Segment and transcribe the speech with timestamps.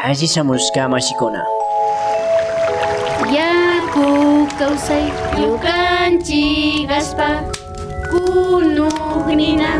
[0.00, 1.44] Ashisamushka mashikuna.
[3.32, 5.12] Yaku kawsay
[5.42, 7.44] yukanchik aspa
[8.10, 9.70] kunugnina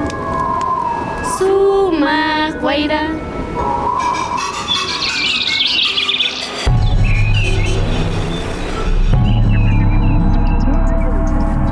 [1.39, 3.03] sumaq wayra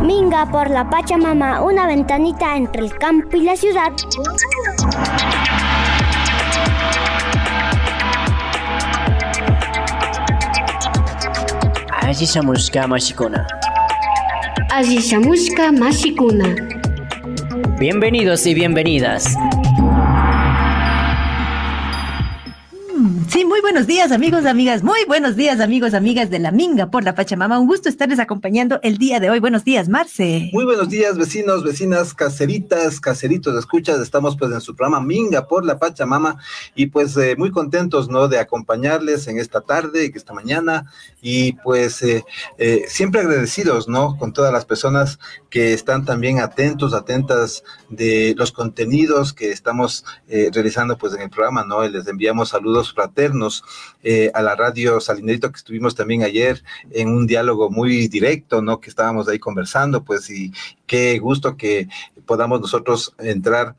[0.03, 3.93] Minga por la Pachamama, una ventanita entre el campo y la ciudad.
[12.11, 13.47] Ashisamushka mashikuna.
[14.69, 16.57] Ashisamushka mashikuna
[17.79, 19.37] Bienvenidos y bienvenidas.
[23.71, 27.61] Buenos días amigos, amigas, muy buenos días amigos, amigas de la Minga por la Pachamama.
[27.61, 29.39] Un gusto estarles acompañando el día de hoy.
[29.39, 30.51] Buenos días, Marce.
[30.53, 34.01] Muy buenos días, vecinos, vecinas, caseritas, caseritos, escuchas.
[34.01, 36.39] Estamos pues en su programa Minga por la Pachamama
[36.75, 38.27] y pues eh, muy contentos, ¿no?
[38.27, 40.91] De acompañarles en esta tarde, esta mañana
[41.23, 42.25] y pues eh,
[42.59, 44.19] eh, siempre agradecidos, ¿no?
[44.19, 50.99] Con todas las personas que están también atentos, atentas de los contenidos que estamos realizando
[50.99, 51.85] pues en el programa, ¿no?
[51.85, 53.60] Y les enviamos saludos fraternos
[54.03, 58.81] eh, a la radio Salinerito que estuvimos también ayer en un diálogo muy directo, ¿no?
[58.81, 60.53] Que estábamos ahí conversando, pues, y
[60.87, 61.89] qué gusto que
[62.27, 63.75] podamos nosotros entrar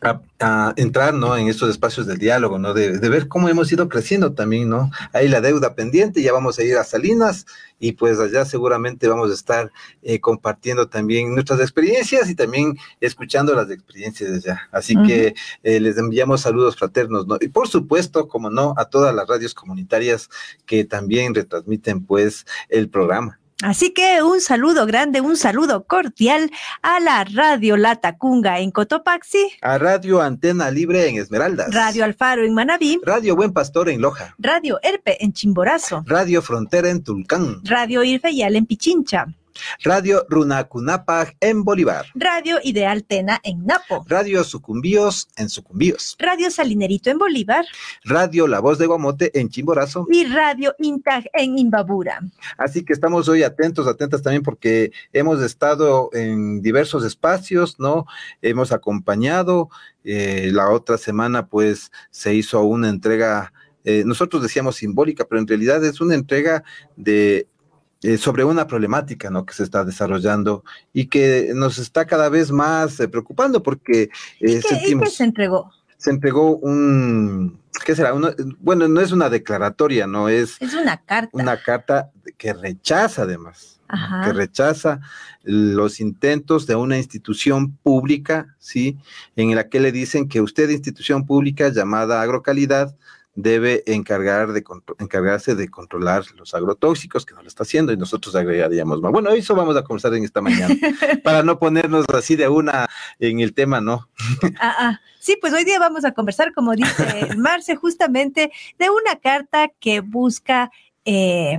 [0.00, 1.36] a, entrar ¿no?
[1.36, 2.72] en estos espacios del diálogo, ¿no?
[2.72, 4.90] De, ver cómo hemos ido creciendo también, ¿no?
[5.12, 7.44] Hay la deuda pendiente, ya vamos a ir a Salinas
[7.78, 9.70] y pues allá seguramente vamos a estar
[10.02, 14.68] eh, compartiendo también nuestras experiencias y también escuchando las experiencias de allá.
[14.72, 17.36] Así que eh, les enviamos saludos fraternos, ¿no?
[17.40, 20.30] Y por supuesto, como no, a todas las radios comunitarias
[20.64, 23.40] que también retransmiten pues el programa.
[23.62, 26.50] Así que un saludo grande, un saludo cordial
[26.82, 29.50] a la Radio La Tacunga en Cotopaxi.
[29.60, 31.72] A Radio Antena Libre en Esmeraldas.
[31.74, 33.00] Radio Alfaro en Manabí.
[33.04, 34.34] Radio Buen Pastor en Loja.
[34.38, 36.04] Radio Erpe en Chimborazo.
[36.06, 37.60] Radio Frontera en Tulcán.
[37.64, 39.26] Radio Irfeyal en Pichincha.
[39.82, 42.06] Radio Runacunapag en Bolívar.
[42.14, 44.04] Radio Ideal Tena en Napo.
[44.08, 46.16] Radio Sucumbíos en Sucumbíos.
[46.18, 47.64] Radio Salinerito en Bolívar.
[48.04, 50.06] Radio La Voz de Guamote en Chimborazo.
[50.10, 52.20] Y Radio Intag en Imbabura.
[52.58, 58.06] Así que estamos hoy atentos, atentas también porque hemos estado en diversos espacios, ¿no?
[58.42, 59.70] Hemos acompañado.
[60.04, 63.52] Eh, la otra semana, pues, se hizo una entrega.
[63.84, 66.64] Eh, nosotros decíamos simbólica, pero en realidad es una entrega
[66.96, 67.46] de
[68.02, 69.44] eh, sobre una problemática ¿no?
[69.44, 74.08] que se está desarrollando y que nos está cada vez más eh, preocupando porque
[74.40, 75.70] eh, sentimos, se entregó?
[75.98, 78.14] Se entregó un, ¿qué será?
[78.58, 80.56] bueno, no es una declaratoria, no es...
[80.60, 81.30] Es una carta.
[81.32, 83.82] Una carta que rechaza además,
[84.24, 85.00] que rechaza
[85.42, 88.96] los intentos de una institución pública, ¿sí?
[89.36, 92.96] En la que le dicen que usted, institución pública llamada agrocalidad,
[93.34, 94.64] debe encargar de
[94.98, 99.12] encargarse de controlar los agrotóxicos, que no lo está haciendo, y nosotros agregaríamos más.
[99.12, 100.74] Bueno, eso vamos a conversar en esta mañana,
[101.24, 104.08] para no ponernos así de una en el tema, ¿no?
[104.60, 105.00] ah, ah.
[105.20, 110.00] Sí, pues hoy día vamos a conversar, como dice Marce, justamente de una carta que
[110.00, 110.70] busca
[111.04, 111.58] eh,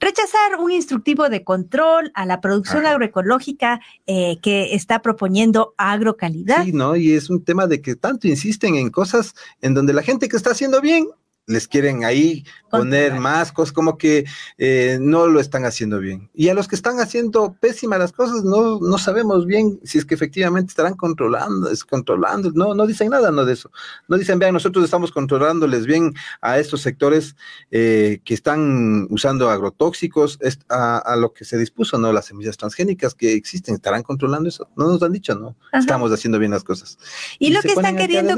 [0.00, 6.64] rechazar un instructivo de control a la producción agroecológica eh, que está proponiendo agrocalidad.
[6.64, 6.96] Sí, ¿no?
[6.96, 10.36] Y es un tema de que tanto insisten en cosas en donde la gente que
[10.36, 11.08] está haciendo bien
[11.46, 14.24] les quieren ahí poner más cosas, como que
[14.58, 16.28] eh, no lo están haciendo bien.
[16.34, 20.04] Y a los que están haciendo pésimas las cosas, no, no sabemos bien si es
[20.04, 23.70] que efectivamente estarán controlando, es controlando, no, no dicen nada no de eso.
[24.08, 27.36] No dicen, vean, nosotros estamos controlándoles bien a estos sectores
[27.70, 32.12] eh, que están usando agrotóxicos, a, lo que se dispuso, ¿no?
[32.12, 34.68] Las semillas transgénicas que existen, estarán controlando eso.
[34.76, 35.56] No nos han dicho, ¿no?
[35.72, 36.98] Estamos haciendo bien las cosas.
[37.38, 38.34] Y, lo que están queriendo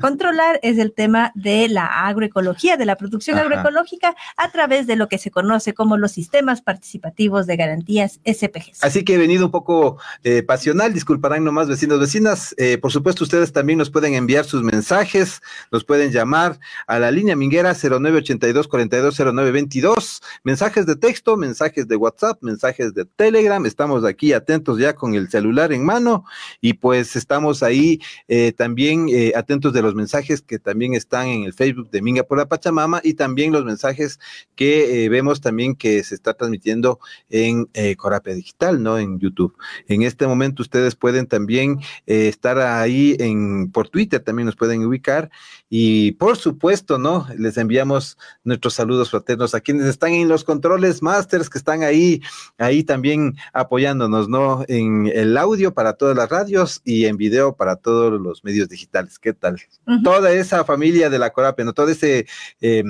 [0.00, 5.08] controlar es el tema de la agroecología, de la producción agroecológica, a través de lo
[5.08, 8.82] que se conoce como los sistemas participativos de garantías SPGs.
[8.82, 12.54] Así que he venido un poco eh, pasional, disculparán nomás vecinos, vecinas.
[12.58, 17.10] Eh, por supuesto, ustedes también nos pueden enviar sus mensajes, nos pueden llamar a la
[17.10, 23.64] línea minguera 0982 420922, mensajes de texto, mensajes de WhatsApp, mensajes de Telegram.
[23.66, 26.24] Estamos aquí atentos ya con el celular en mano
[26.60, 31.52] y pues estamos ahí eh, también atentos de los mensajes que también están en el
[31.52, 34.20] Facebook de Minga por la Pachamama y también los mensajes
[34.54, 38.98] que eh, vemos también que se está transmitiendo en eh, Corapia Digital, ¿no?
[38.98, 39.56] En YouTube.
[39.88, 44.84] En este momento ustedes pueden también eh, estar ahí en por Twitter, también nos pueden
[44.84, 45.30] ubicar
[45.76, 47.26] y por supuesto, ¿no?
[47.36, 52.22] Les enviamos nuestros saludos fraternos a quienes están en los controles masters que están ahí,
[52.58, 54.64] ahí también apoyándonos, ¿no?
[54.68, 59.18] En el audio para todas las radios y en video para todos los medios digitales.
[59.18, 59.60] ¿Qué tal?
[60.04, 61.72] Toda esa familia de la Corapia, ¿no?
[61.72, 62.28] Todo ese,
[62.60, 62.84] eh,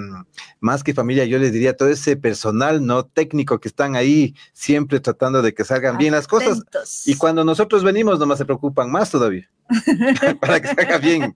[0.61, 3.07] más que familia, yo les diría, todo ese personal, ¿no?
[3.07, 6.63] Técnico que están ahí siempre tratando de que salgan bien las cosas.
[7.07, 9.49] Y cuando nosotros venimos, nomás se preocupan más todavía.
[10.41, 11.35] para que salga bien.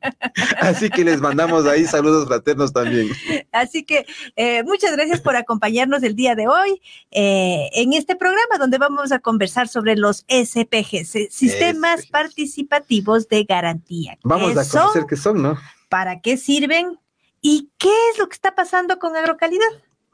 [0.60, 3.08] Así que les mandamos ahí saludos fraternos también.
[3.52, 6.80] Así que eh, muchas gracias por acompañarnos el día de hoy
[7.10, 12.06] eh, en este programa donde vamos a conversar sobre los SPGs, eh, Sistemas.
[12.06, 14.18] Participativos de Garantía.
[14.22, 15.06] Vamos ¿Qué a conocer son?
[15.06, 15.58] qué son, ¿no?
[15.88, 16.98] ¿Para qué sirven?
[17.40, 19.66] ¿Y qué es lo que está pasando con agrocalidad?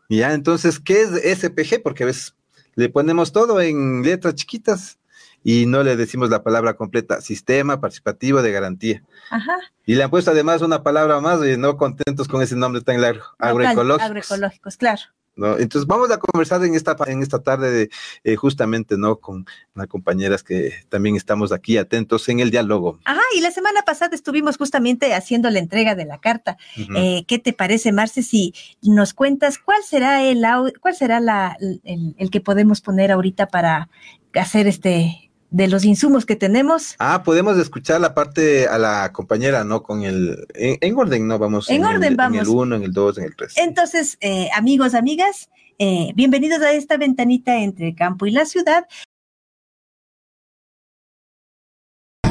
[0.08, 1.82] Ya, entonces, ¿qué es SPG?
[1.82, 2.34] Porque a veces
[2.74, 4.98] le ponemos todo en letras chiquitas
[5.44, 9.02] y no le decimos la palabra completa, Sistema Participativo de Garantía.
[9.30, 9.52] Ajá.
[9.86, 13.00] Y le han puesto además una palabra más y no contentos con ese nombre tan
[13.00, 14.02] largo, agroecológicos.
[14.02, 15.02] Agroecológicos, claro.
[15.36, 15.58] ¿no?
[15.58, 17.90] Entonces vamos a conversar en esta, en esta tarde de,
[18.22, 19.16] eh, justamente, ¿no?
[19.16, 19.44] Con
[19.74, 22.98] las compañeras que también estamos aquí atentos en el diálogo.
[23.04, 26.56] Ajá, y la semana pasada estuvimos justamente haciendo la entrega de la carta.
[26.96, 30.42] Eh, ¿Qué te parece, Marce, si nos cuentas cuál será el
[30.80, 33.88] cuál será la, el, el que podemos poner ahorita para
[34.34, 36.96] hacer este de los insumos que tenemos?
[36.98, 39.84] Ah, podemos escuchar la parte a la compañera, ¿no?
[39.84, 41.38] Con el, en, en orden, ¿no?
[41.38, 41.70] Vamos.
[41.70, 42.40] En el- orden En vamos.
[42.40, 43.54] el uno, en el dos, en el tres.
[43.56, 45.48] Entonces, eh, amigos, amigas,
[45.78, 48.84] eh, bienvenidos a esta ventanita entre el campo y la ciudad.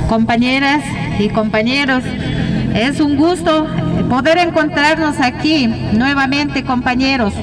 [0.09, 0.83] compañeras
[1.17, 2.03] y compañeros.
[2.75, 3.65] Es un gusto
[4.09, 7.33] poder encontrarnos aquí nuevamente, compañeros.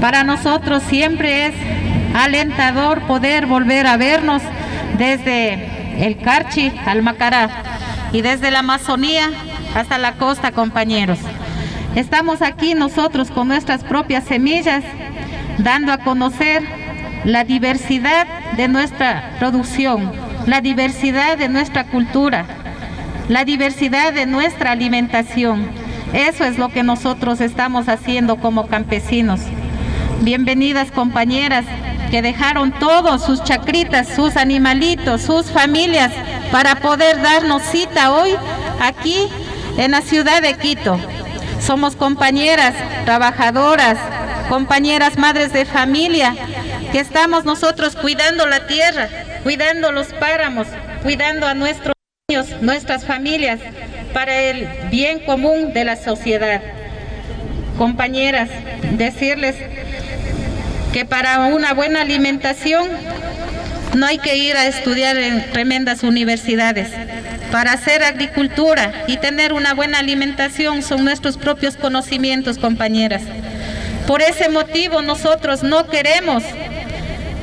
[0.00, 1.54] Para nosotros siempre es
[2.14, 4.42] alentador poder volver a vernos
[4.98, 7.48] desde el Carchi al Macará
[8.12, 9.30] y desde la Amazonía
[9.74, 11.18] hasta la costa, compañeros.
[11.94, 14.84] Estamos aquí nosotros con nuestras propias semillas,
[15.58, 16.62] dando a conocer
[17.24, 20.10] la diversidad de nuestra producción,
[20.46, 22.46] la diversidad de nuestra cultura,
[23.28, 25.66] la diversidad de nuestra alimentación.
[26.12, 29.40] Eso es lo que nosotros estamos haciendo como campesinos.
[30.22, 31.64] Bienvenidas compañeras
[32.12, 36.12] que dejaron todos sus chacritas, sus animalitos, sus familias
[36.52, 38.34] para poder darnos cita hoy
[38.82, 39.30] aquí
[39.78, 41.00] en la ciudad de Quito.
[41.58, 42.74] Somos compañeras
[43.06, 43.96] trabajadoras,
[44.50, 46.34] compañeras madres de familia,
[46.92, 49.08] que estamos nosotros cuidando la tierra,
[49.42, 50.66] cuidando los páramos,
[51.02, 51.94] cuidando a nuestros
[52.28, 53.58] niños, nuestras familias,
[54.12, 56.60] para el bien común de la sociedad.
[57.78, 58.50] Compañeras,
[58.98, 59.56] decirles
[60.92, 62.88] que para una buena alimentación
[63.94, 66.90] no hay que ir a estudiar en tremendas universidades.
[67.50, 73.22] Para hacer agricultura y tener una buena alimentación son nuestros propios conocimientos, compañeras.
[74.06, 76.42] Por ese motivo nosotros no queremos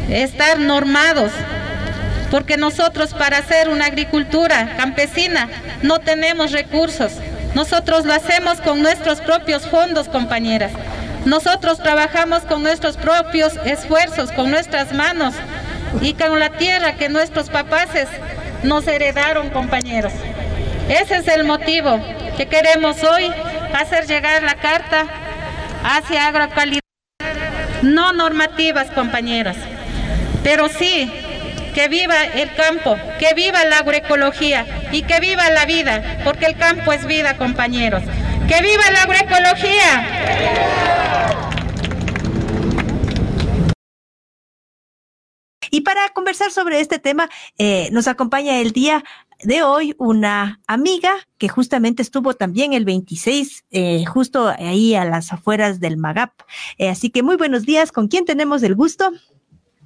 [0.09, 1.31] estar normados,
[2.31, 5.47] porque nosotros para hacer una agricultura campesina
[5.81, 7.13] no tenemos recursos.
[7.55, 10.71] Nosotros lo hacemos con nuestros propios fondos, compañeras.
[11.25, 15.35] Nosotros trabajamos con nuestros propios esfuerzos, con nuestras manos
[16.01, 18.07] y con la tierra que nuestros papaces
[18.63, 20.13] nos heredaron, compañeros.
[20.87, 21.99] Ese es el motivo
[22.37, 23.31] que queremos hoy
[23.73, 25.05] hacer llegar la carta
[25.83, 26.79] hacia agrocualidad
[27.81, 29.55] no normativas, compañeras,
[30.43, 31.11] pero sí
[31.73, 36.57] que viva el campo, que viva la agroecología y que viva la vida, porque el
[36.57, 38.03] campo es vida, compañeros.
[38.49, 40.89] ¡Que viva la agroecología!
[45.69, 47.29] Y para conversar sobre este tema,
[47.59, 49.03] eh, nos acompaña el día
[49.43, 55.31] de hoy una amiga que justamente estuvo también el 26, eh, justo ahí a las
[55.31, 56.31] afueras del Magap.
[56.79, 59.11] Eh, así que muy buenos días, ¿con quién tenemos el gusto?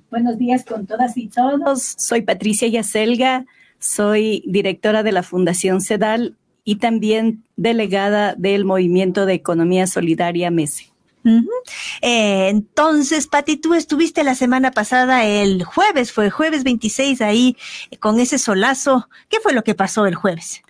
[0.10, 1.96] Buenos días con todas y todos.
[1.98, 3.46] Soy Patricia Yacelga,
[3.77, 10.93] soy directora de la Fundación CEDAL y también delegada del Movimiento de Economía Solidaria MESE.
[12.01, 17.55] Eh, entonces, Pati, tú estuviste la semana pasada, el jueves, fue jueves 26 ahí
[17.91, 19.08] eh, con ese solazo.
[19.29, 20.62] ¿Qué fue lo que pasó el jueves?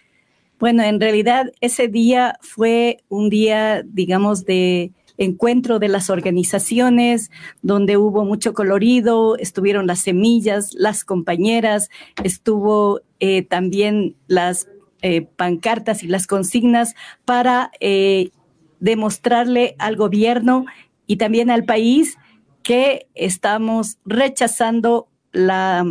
[0.60, 7.32] Bueno, en realidad ese día fue un día, digamos, de encuentro de las organizaciones,
[7.62, 11.90] donde hubo mucho colorido, estuvieron las semillas, las compañeras,
[12.24, 14.68] estuvo eh, también las
[15.04, 16.96] eh, pancartas y las consignas
[17.26, 18.32] para eh,
[18.80, 20.66] demostrarle al gobierno
[21.06, 22.18] y también al país
[22.64, 25.86] que estamos rechazando la...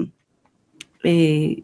[1.05, 1.63] Eh,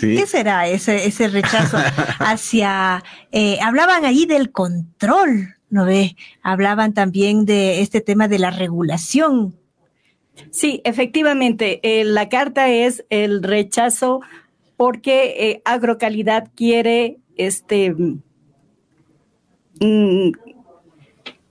[0.00, 1.76] ¿Qué será ese, ese rechazo
[2.20, 3.02] hacia...
[3.32, 6.16] Eh, hablaban allí del control, ¿no ve?
[6.42, 9.56] Hablaban también de este tema de la regulación.
[10.50, 14.20] Sí, efectivamente, eh, la carta es el rechazo
[14.80, 17.94] porque Agrocalidad quiere este
[19.78, 20.32] mm,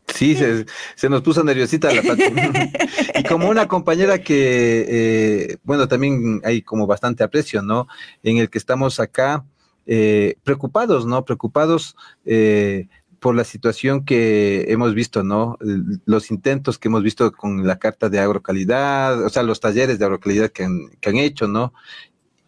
[0.07, 2.23] Sí, se, nos puso nerviosita la Pati.
[3.19, 7.87] y como una compañera que, eh, bueno, también hay como bastante aprecio, ¿no?
[8.23, 9.45] En el que estamos acá
[9.85, 11.23] eh, preocupados, ¿no?
[11.23, 11.95] Preocupados
[12.25, 12.87] eh,
[13.19, 15.57] por la situación que hemos visto, ¿no?
[16.05, 20.05] Los intentos que hemos visto con la carta de agrocalidad, o sea, los talleres de
[20.05, 21.73] agrocalidad que han, que han hecho, ¿no?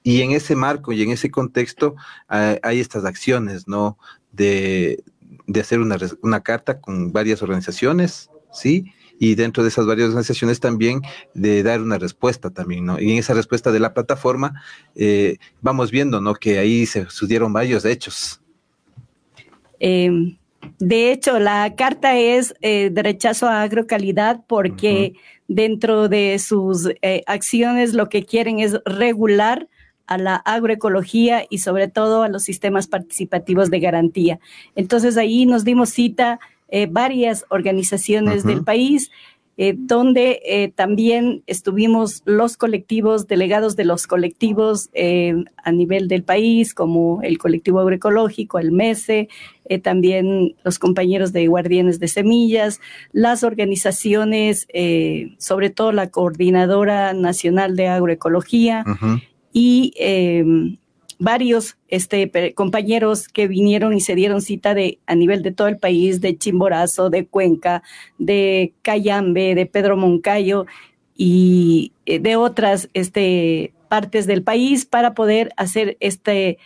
[0.03, 1.95] Y en ese marco y en ese contexto
[2.27, 3.97] hay estas acciones, ¿no?
[4.31, 5.03] De,
[5.47, 8.93] de hacer una, una carta con varias organizaciones, ¿sí?
[9.23, 11.01] y dentro de esas varias organizaciones también
[11.35, 12.99] de dar una respuesta también, ¿no?
[12.99, 14.63] Y en esa respuesta de la plataforma
[14.95, 16.33] eh, vamos viendo, ¿no?
[16.33, 18.41] Que ahí se sucedieron varios hechos.
[19.79, 20.39] Em,
[20.79, 25.13] de hecho, la carta es eh, de rechazo a agrocalidad porque
[25.47, 29.67] dentro de sus eh, acciones lo que quieren es regular
[30.07, 34.39] a la agroecología y sobre todo a los sistemas participativos de garantía.
[34.75, 36.39] Entonces ahí nos dimos cita
[36.73, 39.11] eh, varias organizaciones del país,
[39.57, 46.73] eh, donde eh, también estuvimos los colectivos, delegados de los colectivos a nivel del país,
[46.73, 49.27] como el colectivo agroecológico, el MESE,
[49.83, 52.79] también los compañeros de Guardianes de Semillas,
[53.11, 54.67] las organizaciones,
[55.37, 58.85] sobre todo la Coordinadora Nacional de Agroecología
[59.53, 60.77] y em,
[61.19, 65.77] varios este, compañeros que vinieron y se dieron cita de, a nivel de todo el
[65.77, 67.83] país, de Chimborazo, de Cuenca,
[68.17, 70.65] de Cayambe, de Pedro Moncayo
[71.15, 76.57] y eh, de otras este, partes del país para poder hacer este,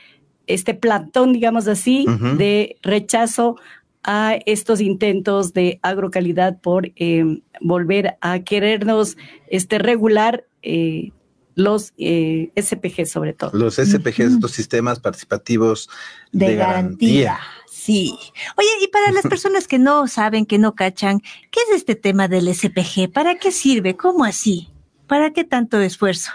[0.47, 2.05] este plantón, digamos así,
[2.37, 3.57] de rechazo
[4.03, 11.11] a estos intentos de agrocalidad por em, volver a querernos este, regular eh,
[11.55, 13.51] los eh, SPG sobre todo.
[13.53, 15.89] Los SPG, estos sistemas participativos
[16.31, 17.39] de, garantía.
[17.69, 18.15] Sí.
[18.57, 21.21] Oye, y para las personas que no saben, que no cachan,
[21.51, 23.11] ¿qué es este tema del SPG?
[23.11, 23.95] ¿Para qué sirve?
[23.95, 24.69] ¿Cómo así?
[25.07, 26.31] ¿Para qué tanto esfuerzo?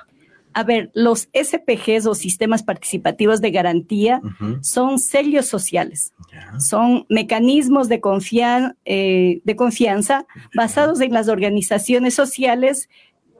[0.52, 4.20] A ver, los SPGs o sistemas participativos de garantía
[4.62, 6.12] son sellos sociales,
[6.58, 8.00] son mecanismos de,
[8.84, 12.88] eh, de confianza basados en las organizaciones sociales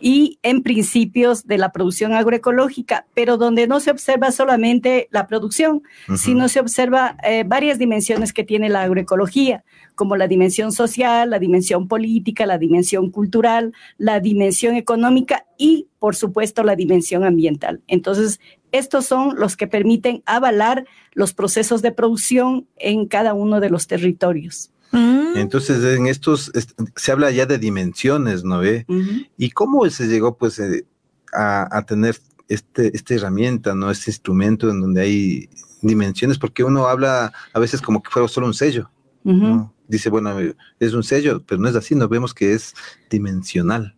[0.00, 5.83] y en principios de la producción agroecológica, pero donde no se observa solamente la producción,
[6.16, 9.64] sino se observa eh, varias dimensiones que tiene la agroecología,
[9.95, 16.16] como la dimensión social, la dimensión política, la dimensión cultural, la dimensión económica y, por
[16.16, 17.83] supuesto, la dimensión ambiental.
[17.87, 18.40] Entonces,
[18.73, 23.87] estos son los que permiten avalar los procesos de producción en cada uno de los
[23.87, 24.71] territorios.
[24.92, 25.37] Mm.
[25.37, 26.50] Entonces, en estos
[26.97, 28.87] se habla ya de dimensiones, ¿no ve?
[29.37, 30.85] ¿Y cómo se llegó pues eh,
[31.32, 32.16] a, tener
[32.49, 33.90] este, esta herramienta, ¿no?
[33.90, 35.49] Este instrumento en donde hay
[35.82, 38.90] dimensiones, porque uno habla a veces como que fuera solo un sello,
[39.87, 40.37] Dice, bueno,
[40.78, 42.75] es un sello, pero no es así, no vemos que es
[43.11, 43.97] dimensional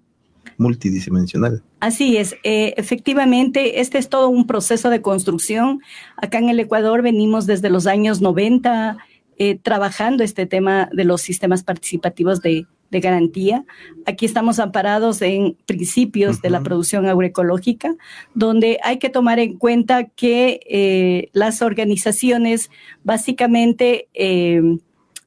[0.58, 1.62] multidimensional.
[1.80, 5.80] Así es, eh, efectivamente, este es todo un proceso de construcción.
[6.16, 8.98] Acá en el Ecuador venimos desde los años 90
[9.38, 13.64] eh, trabajando este tema de los sistemas participativos de, garantía.
[14.04, 17.94] Aquí estamos amparados en principios de la producción agroecológica,
[18.34, 22.70] donde hay que tomar en cuenta que eh, las organizaciones
[23.02, 24.60] básicamente eh,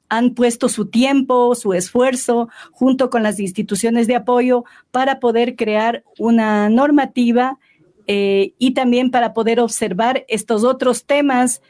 [0.08, 6.04] han puesto su tiempo, su esfuerzo, junto con las instituciones de apoyo, para poder crear
[6.20, 7.58] una normativa
[8.06, 11.60] y también para poder observar estos otros temas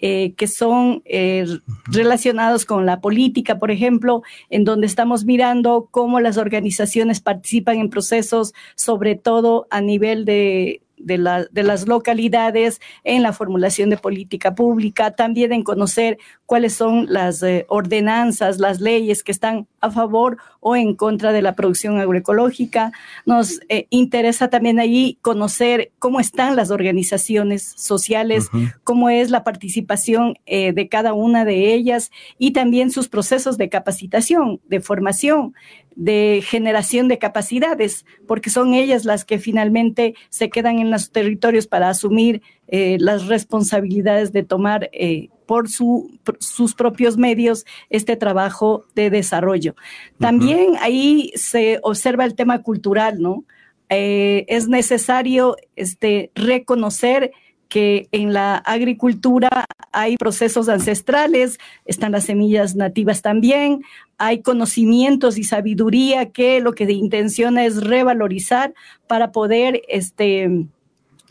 [0.00, 1.46] eh, que son eh,
[1.86, 7.90] relacionados con la política, por ejemplo, en donde estamos mirando cómo las organizaciones participan en
[7.90, 15.12] procesos, sobre todo a nivel de de, las localidades en la formulación de política pública,
[15.12, 20.76] también en conocer cuáles son las eh, ordenanzas, las leyes que están a favor o
[20.76, 22.92] en contra de la producción agroecológica.
[23.26, 28.48] Nos eh, interesa también allí conocer cómo están las organizaciones sociales,
[28.84, 33.68] cómo es la participación eh, de cada una de ellas y también sus procesos de
[33.68, 35.54] capacitación, de formación
[35.96, 41.66] de generación de capacidades, porque son ellas las que finalmente se quedan en los territorios
[41.66, 48.16] para asumir eh, las responsabilidades de tomar eh, por, su, por sus propios medios este
[48.16, 49.74] trabajo de desarrollo.
[50.18, 53.44] También ahí se observa el tema cultural, ¿no?
[53.88, 57.32] Eh, es necesario este, reconocer
[57.68, 63.82] que en la agricultura hay procesos ancestrales, están las semillas nativas también,
[64.18, 68.74] hay conocimientos y sabiduría que lo que intenciona es revalorizar
[69.08, 70.66] para poder este,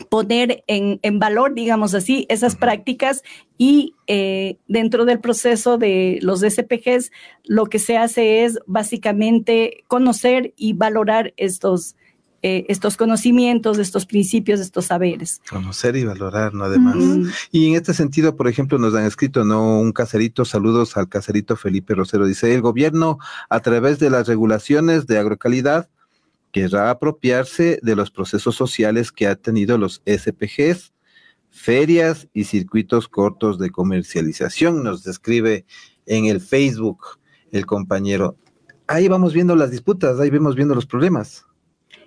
[0.10, 3.22] poner en, en, valor, digamos así, esas prácticas
[3.58, 7.12] y eh, dentro del proceso de los SPGs
[7.44, 11.96] lo que se hace es básicamente conocer y valorar estos,
[12.42, 15.42] eh, estos conocimientos, estos principios, estos saberes.
[15.50, 16.66] Conocer y valorar, ¿no?
[16.66, 16.96] Además.
[17.52, 19.80] Y en este sentido, por ejemplo, nos han escrito, ¿no?
[19.80, 25.06] Un caserito, saludos al caserito Felipe Rosero, dice, el gobierno a través de las regulaciones
[25.06, 25.90] de agrocalidad
[26.52, 30.94] querrá apropiarse de los procesos sociales que ha tenido los SPGs,
[31.50, 35.66] ferias y circuitos cortos de comercialización, nos describe
[36.06, 37.20] en el Facebook
[37.52, 38.36] el compañero.
[38.88, 41.46] Ahí vamos viendo las disputas, ahí vemos viendo los problemas.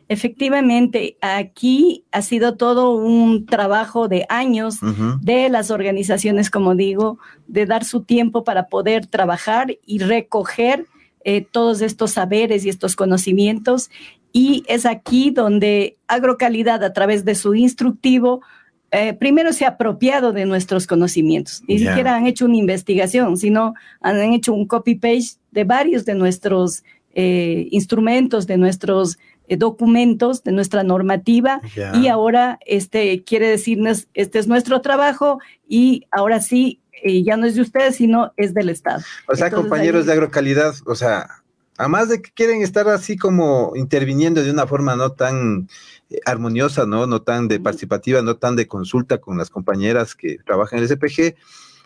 [0.08, 4.78] Efectivamente, aquí ha sido todo un trabajo de años
[5.20, 10.87] de las organizaciones, como digo, de dar su tiempo para poder trabajar y recoger
[11.25, 13.90] eh, todos estos saberes y estos conocimientos
[14.32, 18.42] y es aquí donde Agrocalidad, a través de su instructivo,
[18.90, 21.62] eh, primero se ha apropiado de nuestros conocimientos.
[21.66, 26.84] Ni siquiera han hecho una investigación, sino han hecho un copy-paste de varios de nuestros
[27.14, 31.62] eh, instrumentos, de nuestros eh, documentos, de nuestra normativa.
[31.94, 37.56] Y ahora este, quiere decirnos, este es nuestro trabajo y ahora sí, ya no es
[37.56, 39.02] de ustedes, sino es del Estado.
[39.26, 41.41] O sea, compañeros de agrocalidad, o sea,
[41.79, 45.69] Además de que quieren estar así como interviniendo de una forma no tan
[46.11, 47.07] eh, armoniosa, ¿no?
[47.07, 50.91] No tan de participativa, no tan de consulta con las compañeras que trabajan en el
[50.91, 51.35] SPG,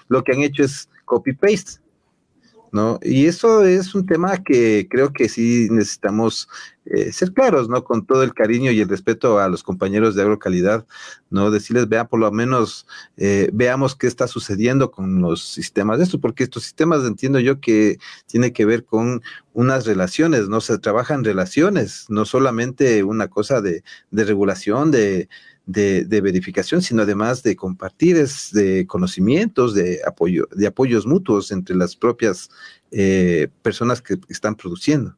[0.09, 1.81] lo que han hecho es copy-paste.
[2.73, 2.99] ¿No?
[3.03, 6.49] Y eso es un tema que creo que sí necesitamos
[6.87, 7.83] eh, ser claros, ¿no?
[7.83, 10.87] Con todo el cariño y el respeto a los compañeros de agrocalidad,
[11.31, 11.51] ¿no?
[11.51, 16.21] Decirles, vea, por lo menos eh, veamos qué está sucediendo con los sistemas de esto,
[16.21, 20.61] porque estos sistemas entiendo yo que tiene que ver con unas relaciones, ¿no?
[20.61, 25.29] Se trabajan relaciones, no solamente una cosa de, de regulación, de,
[25.67, 31.77] de, verificación, sino además de compartir es de conocimientos, de apoyo, de apoyos mutuos entre
[31.77, 32.49] las propias
[32.93, 35.17] eh, personas que están produciendo.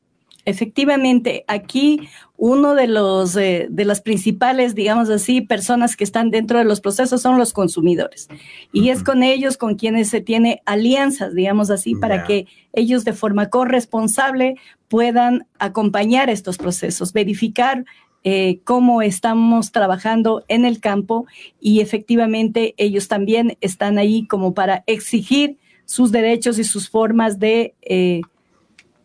[0.48, 2.08] Efectivamente, aquí
[2.38, 6.80] uno de los eh, de las principales, digamos así, personas que están dentro de los
[6.80, 8.28] procesos son los consumidores.
[8.72, 13.12] Y es con ellos con quienes se tiene alianzas, digamos así, para que ellos de
[13.12, 14.54] forma corresponsable
[14.88, 17.84] puedan acompañar estos procesos, verificar
[18.24, 21.26] eh, cómo estamos trabajando en el campo
[21.60, 27.74] y efectivamente ellos también están ahí como para exigir sus derechos y sus formas de
[27.82, 28.20] eh,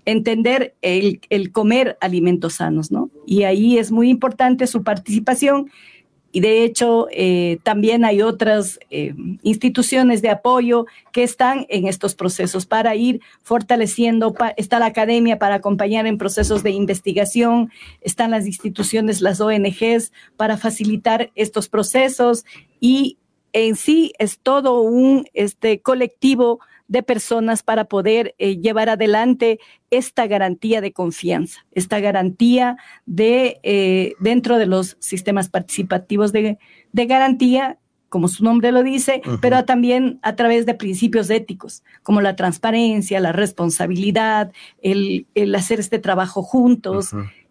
[0.05, 3.09] entender el, el, comer alimentos sanos, ¿no?
[3.25, 5.69] Y ahí es muy importante su participación
[6.35, 12.15] y de hecho, eh, también hay otras eh, instituciones de apoyo que están en estos
[12.15, 14.33] procesos para ir fortaleciendo.
[14.57, 20.57] está la academia para acompañar en procesos de investigación, están las instituciones, las ONGs para
[20.57, 22.45] facilitar estos procesos
[22.79, 23.19] y
[23.53, 30.27] en sí es todo un este, colectivo de personas para poder eh, llevar adelante esta
[30.27, 36.57] garantía de confianza, esta garantía de eh, dentro de los sistemas participativos de,
[36.93, 37.77] garantía
[38.09, 43.19] como su nombre lo dice, pero también a través de principios éticos, como la transparencia,
[43.19, 44.51] la responsabilidad,
[44.83, 47.09] el, hacer este trabajo juntos.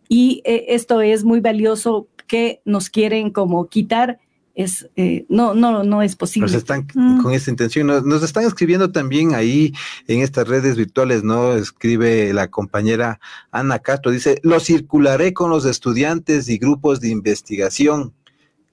[0.09, 4.21] Y eh, esto es muy valioso que nos quieren como quitar
[4.54, 6.46] es eh, no no no es posible.
[6.46, 7.22] Nos están mm.
[7.22, 7.86] con esa intención.
[7.86, 9.72] Nos, están escribiendo también ahí
[10.06, 11.54] en estas redes virtuales, ¿no?
[11.54, 18.12] Escribe la compañera Ana Castro, dice, lo circularé con los estudiantes y grupos de investigación.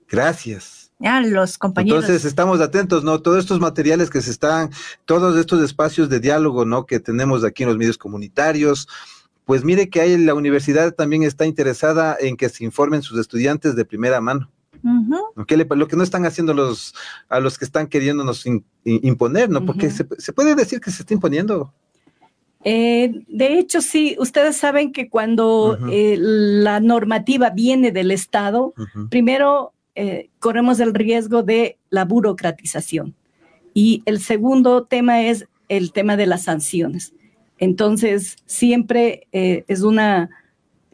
[0.10, 0.92] Gracias.
[1.00, 2.04] Ya, los compañeros.
[2.04, 3.22] Entonces estamos atentos, ¿no?
[3.22, 4.70] Todos estos materiales que se están,
[5.06, 6.86] todos estos espacios de diálogo, ¿no?
[6.86, 8.88] Que tenemos aquí en los medios comunitarios.
[9.46, 13.76] Pues mire que ahí la universidad también está interesada en que se informen sus estudiantes
[13.76, 14.52] de primera mano
[14.84, 16.94] lo que no están haciendo los
[17.28, 18.46] a los que están queriéndonos
[18.84, 19.66] imponer, ¿no?
[19.66, 21.74] Porque se, puede decir que se está imponiendo.
[22.64, 28.74] Eh, de hecho, sí, ustedes saben que cuando eh, la normativa viene del Estado,
[29.10, 33.16] primero eh, corremos el riesgo de la burocratización
[33.74, 37.14] y el segundo tema es el tema de las sanciones.
[37.60, 40.30] Entonces, siempre es una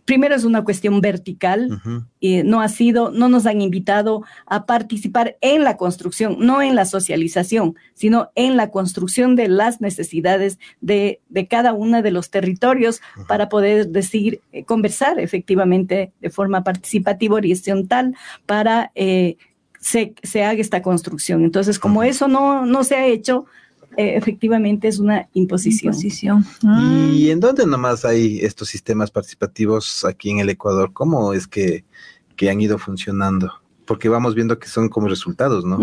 [0.06, 1.82] primero es una cuestión vertical,
[2.20, 6.76] y no ha sido, no nos han invitado a participar en la construcción, no en
[6.76, 12.30] la socialización, sino en la construcción de las necesidades de, de cada uno de los
[12.30, 18.16] territorios para poder decir, eh, conversar efectivamente de forma participativa, horizontal,
[18.46, 19.38] para eh,
[19.80, 21.44] se, se haga esta construcción.
[21.44, 23.46] Entonces, como eso no, no se ha hecho,
[23.98, 25.94] efectivamente es una imposición.
[25.94, 26.46] Imposición.
[26.62, 27.14] Mm.
[27.14, 30.92] ¿Y en dónde nomás hay estos sistemas participativos aquí en el Ecuador?
[30.94, 31.84] ¿Cómo es que,
[32.36, 33.54] que han ido funcionando?
[33.86, 35.80] Porque vamos viendo que son como resultados, ¿no?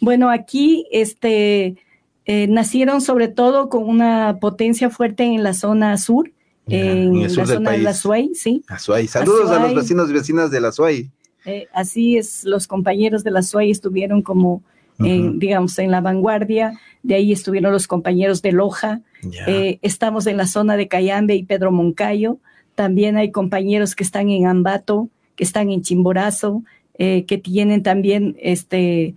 [0.00, 1.76] Bueno, aquí este,
[2.24, 6.32] eh, nacieron sobre todo con una potencia fuerte en la zona sur,
[6.66, 7.94] en, en el sur la del zona de la.
[7.94, 8.62] Suey, sí.
[8.68, 9.06] Azuay.
[9.06, 11.10] Saludos a los vecinos y vecinas de la Azuay.
[11.46, 14.62] Eh, así es, los compañeros de la SUAY estuvieron como,
[14.98, 19.00] en, digamos, en la vanguardia, de ahí estuvieron los compañeros de Loja.
[19.46, 22.38] Eh, estamos en la zona de Cayambe y Pedro Moncayo,
[22.74, 26.62] también hay compañeros que están en Ambato, que están en Chimborazo,
[26.98, 29.14] eh, que tienen también este,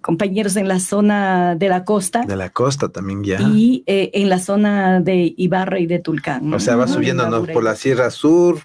[0.00, 3.40] compañeros en la zona de la costa de la costa también ya.
[3.40, 6.52] y eh, en la zona de Ibarra y de Tulcán.
[6.52, 7.30] o sea, va ¿no?
[7.30, 7.54] Baburey.
[7.54, 8.60] por la Sierra Sur,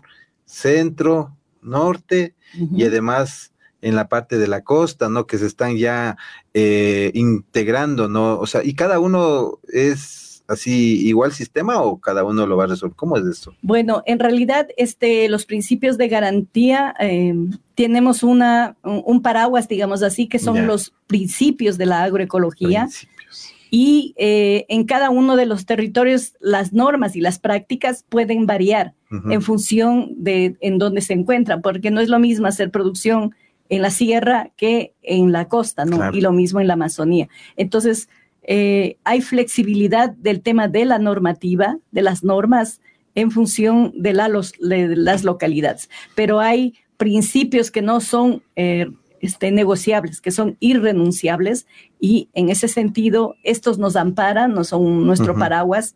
[0.45, 3.52] Centro, Norte y además
[3.84, 5.28] en la parte de la costa, ¿no?
[5.28, 6.17] Que se están ya
[6.54, 8.39] eh, integrando, ¿no?
[8.39, 12.67] O sea, ¿y cada uno es así igual sistema o cada uno lo va a
[12.67, 12.96] resolver?
[12.96, 13.54] ¿Cómo es esto?
[13.62, 17.36] Bueno, en realidad, este, los principios de garantía, eh,
[17.76, 22.84] tenemos una, un, paraguas, digamos así, que son los principios de la agroecología.
[22.84, 23.54] Principios.
[23.69, 28.93] Y eh, en cada uno de los territorios las normas y las prácticas pueden variar
[29.30, 33.36] en función de en dónde se encuentran, porque no es lo mismo hacer producción
[33.69, 35.97] en la sierra que en la costa, ¿no?
[35.97, 36.17] Claro.
[36.17, 37.28] Y lo mismo en la Amazonía.
[37.56, 38.10] Entonces,
[38.43, 42.82] eh, hay flexibilidad del tema de la normativa, de las normas,
[43.15, 45.89] en función de, la, los, de las localidades.
[46.15, 48.88] Pero hay principios que no son eh,
[49.21, 51.67] este, negociables, que son irrenunciables,
[51.99, 55.95] y en ese sentido, estos nos amparan, no son nuestro paraguas,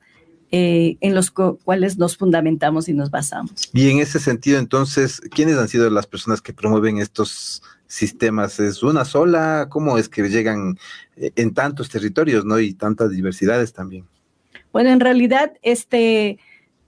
[0.51, 3.69] eh, en los cu- cuales nos fundamentamos y nos basamos.
[3.73, 8.60] Y en ese sentido, entonces, ¿quiénes han sido las personas que promueven estos sistemas?
[8.60, 9.67] ¿Es una sola?
[9.69, 10.77] ¿Cómo es que llegan
[11.15, 12.60] eh, en tantos territorios, no?
[12.60, 14.05] Y tantas diversidades también.
[14.71, 16.38] Bueno, en realidad, este,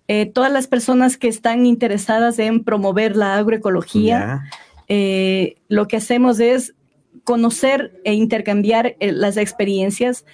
[0.07, 4.43] eh, todas las personas que están interesadas en promover la agroecología,
[4.87, 6.73] eh, lo que hacemos es
[7.23, 10.25] conocer e intercambiar eh, las experiencias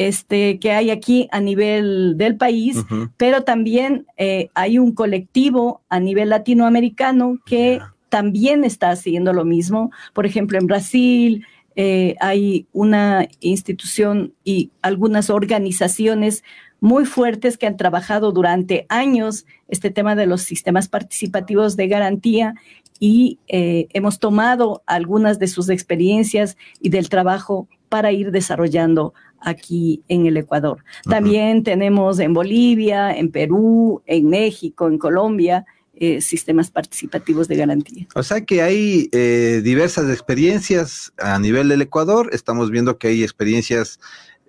[0.00, 2.86] este, que hay aquí a nivel del país,
[3.18, 9.90] pero también eh, hay un colectivo a nivel latinoamericano que también está haciendo lo mismo.
[10.14, 11.44] Por ejemplo, en Brasil
[11.76, 16.44] eh, hay una institución y algunas organizaciones
[16.80, 22.54] muy fuertes que han trabajado durante años este tema de los sistemas participativos de garantía
[22.98, 30.02] y eh, hemos tomado algunas de sus experiencias y del trabajo para ir desarrollando aquí
[30.08, 30.78] en el Ecuador.
[31.04, 31.10] Ujú.
[31.10, 38.06] También tenemos en Bolivia, en Perú, en México, en Colombia, eh, sistemas participativos de garantía.
[38.14, 42.30] O sea que hay eh, diversas experiencias a nivel del Ecuador.
[42.32, 44.00] Estamos viendo que hay experiencias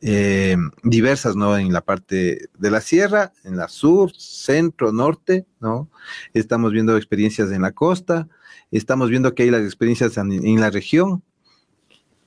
[0.01, 1.57] eh, diversas, ¿no?
[1.57, 5.89] En la parte de la sierra, en la sur, centro, norte, ¿no?
[6.33, 8.29] Estamos viendo experiencias en la costa.
[8.71, 11.21] Estamos viendo que hay las experiencias en, en la región.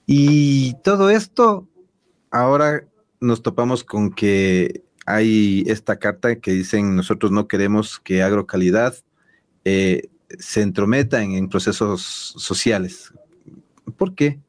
[0.06, 1.66] Y todo esto,
[2.34, 2.84] ahora
[3.20, 8.96] nos topamos con que hay esta carta que dicen nosotros no queremos que agrocalidad
[9.64, 13.12] eh, se entrometa en, en procesos sociales.
[13.96, 14.40] ¿Por qué?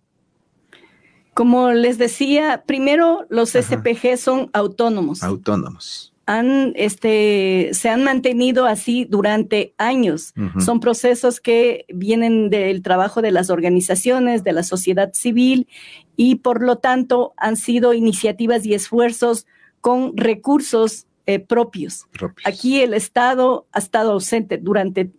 [1.36, 3.78] Como les decía, primero los Ajá.
[3.78, 5.22] SPG son autónomos.
[5.22, 6.15] Autónomos.
[6.28, 10.34] Han, este, se han mantenido así durante años.
[10.64, 15.68] Son procesos que vienen del trabajo de las organizaciones, de la sociedad civil
[16.16, 19.46] y por lo tanto han sido iniciativas y esfuerzos
[19.82, 22.08] con recursos eh, propios.
[22.12, 22.48] propios.
[22.48, 25.12] Aquí el Estado ha estado ausente durante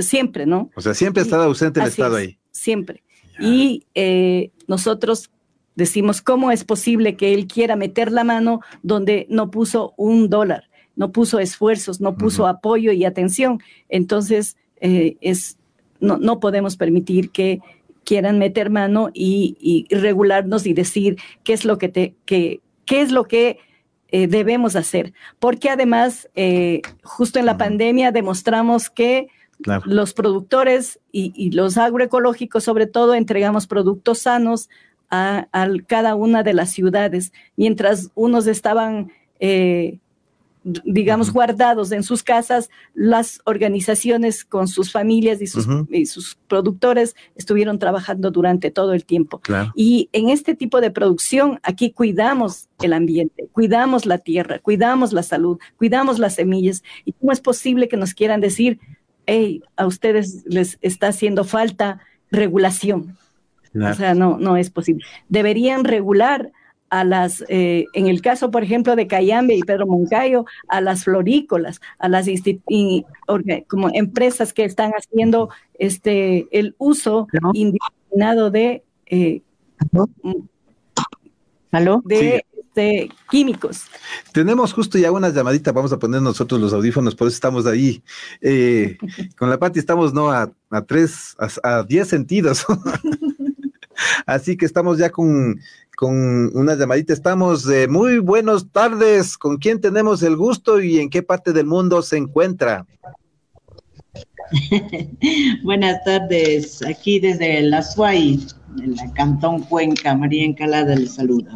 [0.00, 0.70] siempre, ¿no?
[0.74, 2.38] O sea, siempre ha estado ausente el Estado es, ahí.
[2.50, 3.02] Siempre.
[3.38, 3.46] Ya.
[3.46, 5.30] Y eh, nosotros
[5.74, 10.68] decimos, ¿cómo es posible que él quiera meter la mano donde no puso un dólar,
[10.96, 13.60] no puso esfuerzos, no puso apoyo y atención?
[13.88, 15.58] Entonces, eh, es,
[16.00, 17.60] no, no podemos permitir que
[18.04, 23.00] quieran meter mano y, y regularnos y decir qué es lo que, te, que, qué
[23.00, 23.58] es lo que
[24.08, 25.12] eh, debemos hacer.
[25.38, 29.28] Porque además, eh, justo en la pandemia demostramos que
[29.62, 29.82] Claro.
[29.86, 34.68] los productores y, y los agroecológicos, sobre todo, entregamos productos sanos
[35.10, 39.98] a, a cada una de las ciudades, mientras unos estaban eh,
[40.64, 47.14] digamos, guardados en sus casas, las organizaciones con sus familias y sus, y sus productores
[47.36, 49.40] estuvieron trabajando durante todo el tiempo.
[49.74, 55.22] Y en este tipo de producción, aquí cuidamos el ambiente, cuidamos la tierra, cuidamos la
[55.22, 56.82] salud, cuidamos las semillas.
[57.04, 58.80] ¿Y cómo es posible que nos quieran decir,
[59.26, 63.18] hey, a ustedes les está haciendo falta regulación?
[63.74, 65.04] O sea, no, no es posible.
[65.28, 66.52] Deberían regular
[66.90, 71.04] a las, eh, en el caso, por ejemplo, de Cayambe y Pedro Moncayo, a las
[71.04, 72.26] florícolas, a las
[73.66, 79.42] como empresas que están haciendo este el uso indiscriminado de, eh,
[82.04, 83.84] de este, químicos.
[84.32, 88.02] Tenemos justo ya una llamadita, vamos a poner nosotros los audífonos, por eso estamos ahí.
[88.40, 88.98] Eh,
[89.38, 90.52] con la Pati estamos no a,
[90.86, 92.66] tres, a, a diez sentidos.
[94.26, 95.58] Así que estamos ya con
[95.96, 97.12] con una llamadita.
[97.12, 99.38] Estamos muy buenas tardes.
[99.38, 102.86] ¿Con quién tenemos el gusto y en qué parte del mundo se encuentra?
[105.64, 108.46] Buenas tardes, aquí desde la SUAI,
[108.82, 111.50] en la Cantón Cuenca, María Encalada le saluda.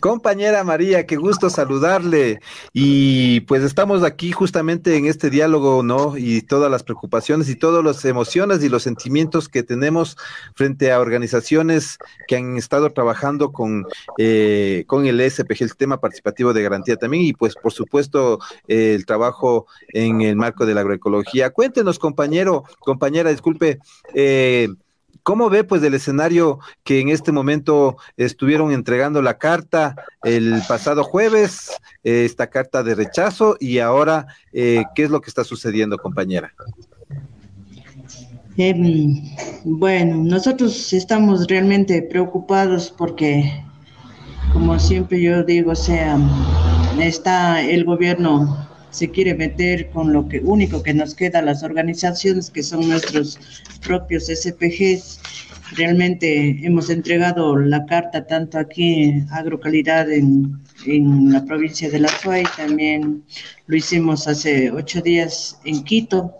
[0.00, 2.40] Compañera María, qué gusto saludarle.
[2.72, 6.16] Y pues estamos aquí justamente en este diálogo, ¿no?
[6.16, 10.16] Y todas las preocupaciones y todas las emociones y los sentimientos que tenemos
[10.54, 13.86] frente a organizaciones que han estado trabajando con,
[14.18, 19.04] eh, con el SPG, el sistema participativo de garantía también, y pues por supuesto el
[19.06, 21.50] trabajo en el marco de la agroecología.
[21.50, 23.78] Cuéntenos, compañero, compañera, disculpe.
[24.14, 24.68] Eh,
[25.22, 31.04] ¿Cómo ve pues del escenario que en este momento estuvieron entregando la carta el pasado
[31.04, 31.70] jueves,
[32.02, 36.54] eh, esta carta de rechazo y ahora eh, qué es lo que está sucediendo, compañera?
[38.56, 39.22] Em,
[39.64, 43.52] bueno, nosotros estamos realmente preocupados porque,
[44.52, 46.18] como siempre yo digo, sea,
[46.98, 48.66] está el gobierno
[48.98, 53.38] se quiere meter con lo que único que nos queda las organizaciones que son nuestros
[53.86, 55.20] propios SPGs.
[55.76, 62.42] Realmente hemos entregado la carta tanto aquí Agrocalidad en, en la provincia de La Suay,
[62.56, 63.22] también
[63.68, 66.34] lo hicimos hace ocho días en Quito,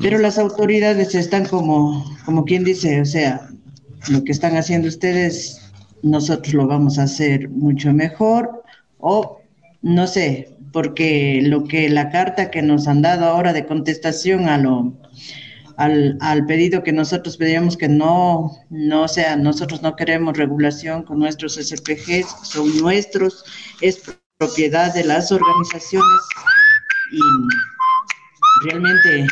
[0.00, 3.48] pero las autoridades están como, como quien dice, o sea,
[4.08, 5.60] lo que están haciendo ustedes,
[6.02, 8.62] nosotros lo vamos a hacer mucho mejor
[8.98, 9.40] o
[9.82, 14.58] no sé, porque lo que la carta que nos han dado ahora de contestación a
[14.58, 14.98] lo
[15.78, 21.20] al, al pedido que nosotros pedíamos que no, no sea, nosotros no queremos regulación con
[21.20, 23.44] nuestros SPGs, son nuestros,
[23.80, 24.02] es
[24.38, 26.20] propiedad de las organizaciones
[27.12, 27.20] y
[28.66, 29.26] realmente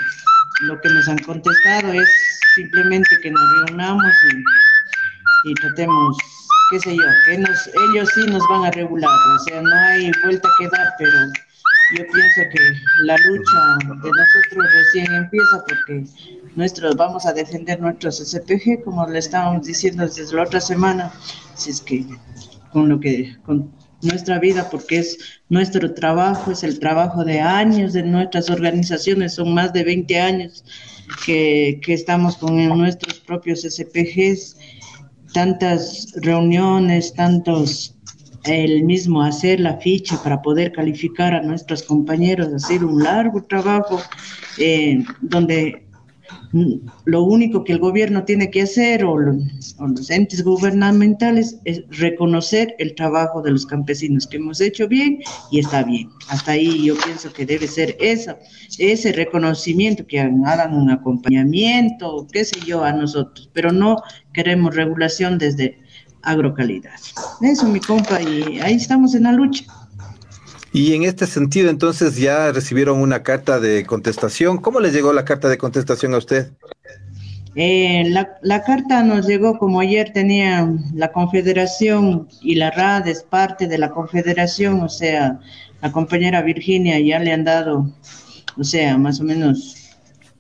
[0.63, 2.09] lo que nos han contestado es
[2.55, 6.17] simplemente que nos reunamos y, y tratemos
[6.71, 10.11] qué sé yo, que nos, ellos sí nos van a regular, o sea, no hay
[10.25, 11.11] vuelta que dar, pero
[11.97, 16.05] yo pienso que la lucha de nosotros recién empieza porque
[16.57, 21.13] nuestros vamos a defender nuestros SPG, como le estábamos diciendo desde la otra semana,
[21.55, 22.05] si es que
[22.73, 23.71] con lo que con
[24.03, 29.55] nuestra vida, porque es nuestro trabajo, es el trabajo de años de nuestras organizaciones, son
[29.55, 30.65] más de 20 años
[31.25, 34.57] que, que estamos con nuestros propios SPGs
[35.37, 37.95] tantas reuniones, tantos,
[38.45, 44.01] el mismo hacer la ficha para poder calificar a nuestros compañeros, hacer un largo trabajo
[44.57, 45.86] eh, donde
[47.05, 52.95] lo único que el gobierno tiene que hacer o los, entes gubernamentales es reconocer el
[52.95, 56.09] trabajo de los campesinos que hemos hecho bien y está bien.
[56.29, 58.37] Hasta ahí yo pienso que debe ser eso,
[58.79, 65.39] ese reconocimiento, que hagan un acompañamiento, qué sé yo, a nosotros, pero no queremos regulación
[65.39, 65.79] desde
[66.23, 66.95] agrocalidad.
[67.41, 69.65] Eso, mi compa, y ahí estamos en la lucha.
[70.77, 74.59] Y en este sentido, entonces ya recibieron una carta de contestación.
[74.59, 76.51] ¿Cómo le llegó la carta de contestación a usted?
[77.55, 83.67] Eh, la, carta nos llegó como ayer tenía la Confederación y la RAD es parte
[83.67, 85.41] de la Confederación, o sea,
[85.81, 87.91] la compañera Virginia ya le han dado,
[88.59, 89.95] o sea, más o menos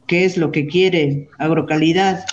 [0.06, 2.26] qué es lo que quiere agrocalidad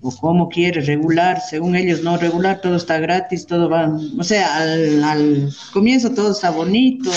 [0.00, 4.56] o cómo quiere regular, según ellos no regular, todo está gratis, todo va, o sea,
[4.56, 7.10] al, comienzo todo está bonito,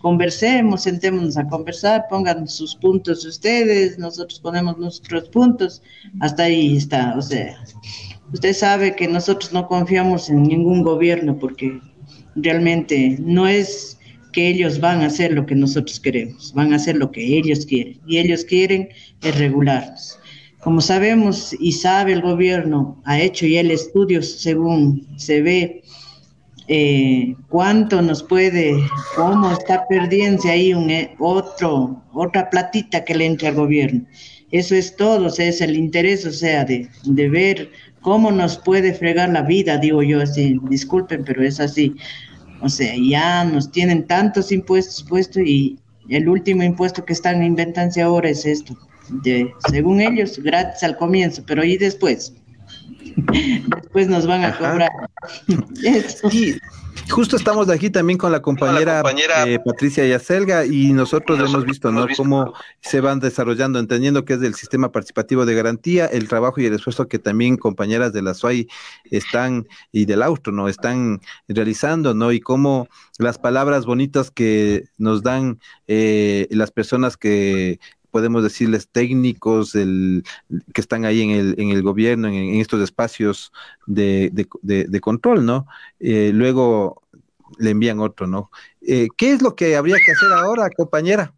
[0.00, 5.82] conversemos, sentémonos a conversar, pongan sus puntos ustedes, nosotros ponemos nuestros puntos,
[6.20, 7.56] hasta ahí está, o sea,
[8.32, 11.80] usted sabe que nosotros no confiamos en ningún gobierno porque
[12.34, 13.98] realmente no es
[14.32, 17.64] que ellos van a hacer lo que nosotros queremos, van a hacer lo que ellos
[17.64, 18.88] quieren, y ellos quieren
[19.22, 20.18] es regularnos.
[20.60, 25.82] Como sabemos y sabe el gobierno, ha hecho ya el estudio según se ve
[26.66, 28.76] eh, cuánto nos puede,
[29.16, 34.04] cómo está perdiendo ahí un, eh, otro, otra platita que le entre al gobierno.
[34.50, 38.58] Eso es todo, o sea, es el interés, o sea, de, de ver cómo nos
[38.58, 41.94] puede fregar la vida, digo yo así, disculpen, pero es así.
[42.60, 48.02] O sea, ya nos tienen tantos impuestos puestos y el último impuesto que están inventando
[48.02, 48.76] ahora es esto,
[49.10, 52.32] de, según ellos, gratis al comienzo, pero y después,
[53.82, 54.90] después nos van a cobrar.
[56.32, 56.56] Y
[57.10, 59.02] justo estamos aquí también con la compañera,
[59.46, 62.06] eh, Patricia Yacelga y nosotros, hemos visto, ¿no?
[62.16, 66.66] Cómo se van desarrollando, entendiendo que es del sistema participativo de garantía, el trabajo y
[66.66, 68.68] el esfuerzo que también compañeras de la SUAI
[69.10, 70.68] están y del Austro, ¿no?
[70.68, 72.32] Están realizando, ¿no?
[72.32, 77.80] Y cómo las palabras bonitas que nos dan eh, las personas que
[78.18, 80.24] podemos decirles técnicos el,
[80.74, 83.52] que están ahí en el, en el gobierno, en, estos espacios
[83.86, 85.68] de, de, control, ¿no?
[86.00, 87.04] Eh, luego
[87.58, 88.50] le envían otro, ¿no?
[88.82, 91.32] Eh, ¿Qué es lo que habría que hacer ahora, compañera?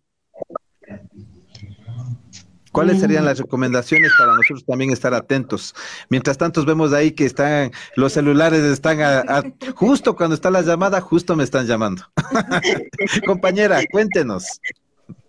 [2.73, 3.01] ¿Cuáles mm.
[3.01, 5.75] serían las recomendaciones para nosotros también estar atentos?
[6.09, 9.43] Mientras tanto vemos ahí que están los celulares están a,
[9.75, 12.05] justo cuando está la llamada, justo me están llamando.
[13.27, 14.47] Compañera, cuéntenos.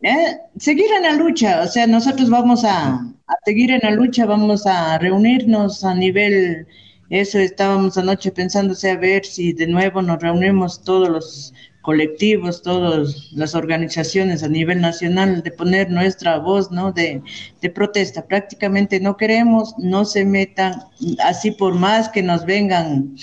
[0.01, 2.99] Eh, seguir en la lucha, o sea, nosotros vamos a,
[3.45, 6.67] seguir en la lucha, vamos a reunirnos a nivel,
[7.09, 8.31] eso estábamos anoche
[8.75, 14.47] sea, a ver si de nuevo nos reunimos todos los colectivos, todas las organizaciones a
[14.47, 16.91] nivel nacional, de poner nuestra voz, ¿no?
[16.91, 17.21] De,
[17.61, 18.25] de protesta.
[18.27, 20.75] Prácticamente no queremos, no se metan,
[21.23, 23.15] así por más que nos vengan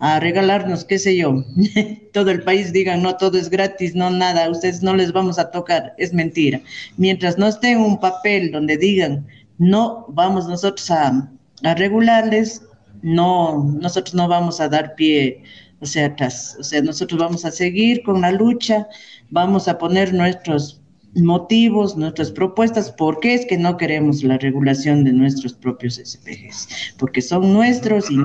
[0.00, 1.44] a regalarnos, qué sé yo,
[2.12, 5.50] todo el país digan, no, todo es gratis, no, nada, ustedes no les vamos a
[5.50, 6.60] tocar, es mentira.
[6.96, 9.26] Mientras no esté un papel donde digan,
[9.58, 11.30] no, vamos nosotros a,
[11.62, 12.62] a regularles,
[13.02, 15.42] no, nosotros no vamos a dar pie,
[15.80, 18.88] o sea, atrás, o sea, nosotros vamos a seguir con la lucha,
[19.28, 20.80] vamos a poner nuestros
[21.14, 26.94] motivos, nuestras propuestas, por qué es que no queremos la regulación de nuestros propios SPGs,
[26.98, 28.16] porque son nuestros y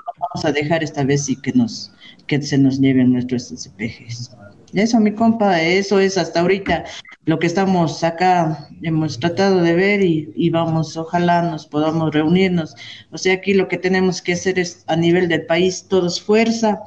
[0.44, 1.94] a dejar esta vez y que nos
[2.28, 4.32] que se nos lleven nuestros SPGs.
[4.74, 6.84] Eso, mi compa, eso es hasta ahorita
[7.26, 12.76] lo que estamos acá, hemos tratado de ver y, vamos, ojalá nos podamos reunirnos.
[13.12, 16.82] O sea, aquí lo que tenemos que hacer es a nivel del país, todos fuerza,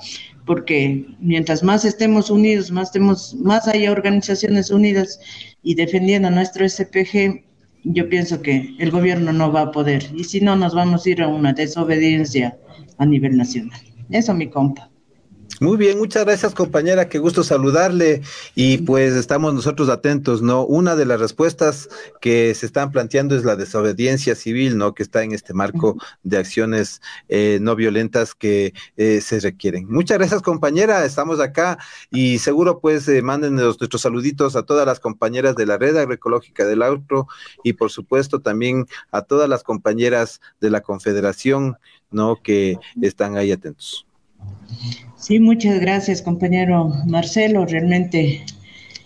[0.45, 5.19] porque mientras más estemos unidos, más, tenemos, más haya organizaciones unidas,
[5.63, 7.43] y defendiendo nuestro SPG,
[7.85, 10.05] yo pienso que el gobierno no va a poder.
[10.15, 12.59] Y si no, nos vamos a ir a una desobediencia
[12.99, 13.81] a nivel nacional.
[14.11, 14.91] Eso, mi compa.
[15.61, 18.23] Muy bien, muchas gracias compañera, qué gusto saludarle
[18.55, 20.65] y pues estamos nosotros atentos, ¿no?
[20.65, 21.89] Una de las respuestas
[22.21, 24.95] que se están planteando es la desobediencia civil, ¿no?
[24.95, 29.89] Que está en este marco de acciones eh, no violentas que eh, se requieren.
[29.91, 31.79] Muchas gracias compañera, estamos acá
[32.13, 36.67] y seguro pues eh, manden nuestros saluditos a todas las compañeras de la red agroecológica
[36.67, 37.27] del Austro
[37.65, 41.79] y por supuesto también a todas las compañeras de la Confederación,
[42.13, 42.41] ¿no?
[42.41, 44.07] Que están ahí atentos.
[45.19, 47.67] Sí, muchas gracias, compañero Marcelo.
[47.67, 48.45] Realmente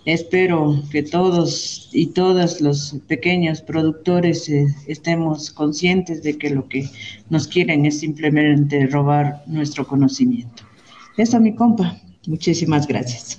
[0.04, 6.88] espero que todos y todas los pequeños productores eh, estemos conscientes de que lo que
[7.30, 10.64] nos quieren es simplemente robar nuestro conocimiento.
[11.16, 11.96] Eso, mi compa.
[12.26, 13.38] Muchísimas gracias.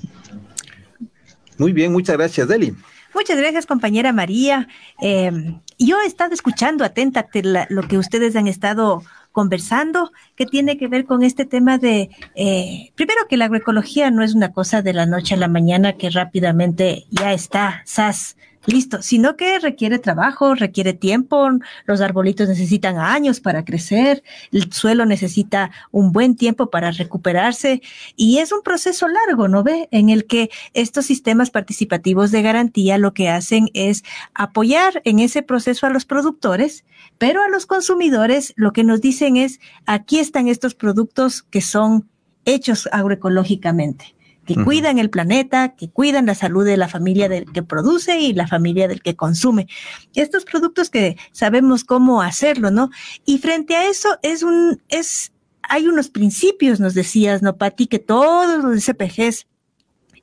[1.59, 2.73] Muy bien, muchas gracias, Deli.
[3.13, 4.67] Muchas gracias, compañera María.
[4.99, 5.31] Eh,
[5.77, 7.27] yo he estado escuchando atenta
[7.69, 9.03] lo que ustedes han estado
[9.33, 14.23] conversando que tiene que ver con este tema de, eh, primero que la agroecología no
[14.23, 19.01] es una cosa de la noche a la mañana que rápidamente ya está, SAS, listo,
[19.01, 21.49] sino que requiere trabajo, requiere tiempo,
[21.85, 27.81] los arbolitos necesitan años para crecer, el suelo necesita un buen tiempo para recuperarse
[28.15, 29.87] y es un proceso largo, ¿no ve?
[29.91, 35.41] En el que estos sistemas participativos de garantía lo que hacen es apoyar en ese
[35.41, 36.85] proceso a los productores,
[37.17, 42.09] pero a los consumidores lo que nos dicen es, aquí están estos productos que son
[42.45, 47.63] hechos agroecológicamente que cuidan el planeta, que cuidan la salud de la familia del que
[47.63, 49.67] produce y la familia del que consume.
[50.15, 52.89] Estos productos que sabemos cómo hacerlo, ¿no?
[53.25, 57.99] Y frente a eso es un, es, hay unos principios, nos decías, ¿no, Pati, que
[57.99, 59.47] todos los SPGs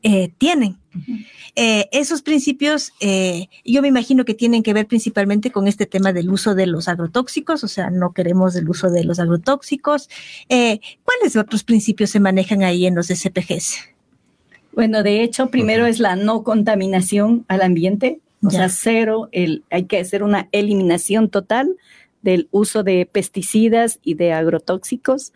[0.03, 0.79] eh, tienen.
[1.57, 6.13] Eh, esos principios, eh, yo me imagino que tienen que ver principalmente con este tema
[6.13, 10.09] del uso de los agrotóxicos, o sea, no queremos el uso de los agrotóxicos.
[10.49, 13.91] ¿Cuáles otros principios se manejan ahí en los SPGs?
[14.73, 19.85] Bueno, de hecho, primero es la no contaminación al ambiente, o sea, cero, el, hay
[19.85, 21.77] que hacer una eliminación total
[22.23, 25.33] del uso de pesticidas y de agrotóxicos.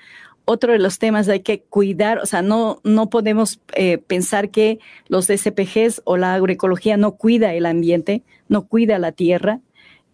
[0.46, 4.78] otro de los temas hay que cuidar, o sea, no, no podemos eh, pensar que
[5.08, 9.60] los SPGs o la agroecología no cuida el ambiente, no cuida la tierra.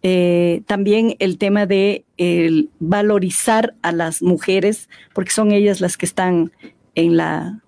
[0.03, 2.05] Eh, también el tema de
[2.79, 6.51] valorizar a las mujeres, porque son ellas las que están
[6.95, 7.60] en la,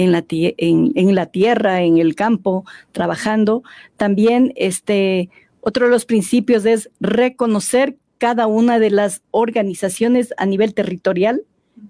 [0.00, 3.62] en la, en, en la tierra, en el campo, trabajando.
[3.98, 5.28] También este,
[5.60, 11.42] otro de los principios es reconocer cada una de las organizaciones a nivel territorial,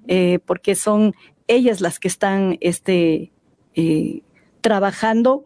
[0.09, 1.15] eh, porque son
[1.47, 3.31] ellas las que están este,
[3.75, 4.23] eh,
[4.61, 5.45] trabajando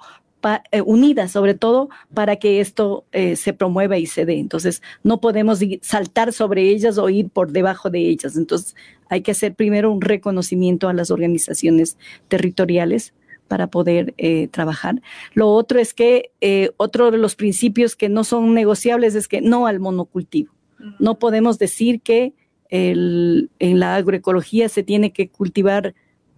[0.71, 4.39] eh, unidas, sobre todo, para que esto se promueva y se dé.
[4.39, 8.37] Entonces, no podemos saltar sobre ellas o ir por debajo de ellas.
[8.37, 8.75] Entonces,
[9.09, 11.97] hay que hacer primero un reconocimiento a las organizaciones
[12.29, 13.15] territoriales
[13.49, 14.15] para poder
[14.51, 15.03] trabajar.
[15.35, 16.31] Lo otro es que
[16.79, 20.55] otro de los principios que no son negociables es que no al monocultivo.
[20.99, 22.33] No podemos decir que
[22.71, 25.95] en la agroecología se tiene que cultivar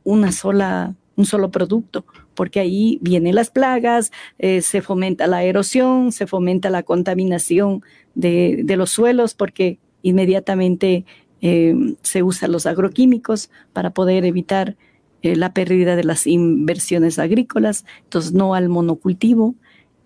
[0.06, 2.04] una sola, un solo producto,
[2.34, 7.82] porque ahí vienen las plagas, eh, se fomenta la erosión, se fomenta la contaminación
[8.14, 11.04] de, los suelos, porque inmediatamente
[11.49, 14.74] eh, se usan los agroquímicos para poder evitar
[15.22, 19.55] eh, la pérdida de las inversiones agrícolas, entonces no al monocultivo.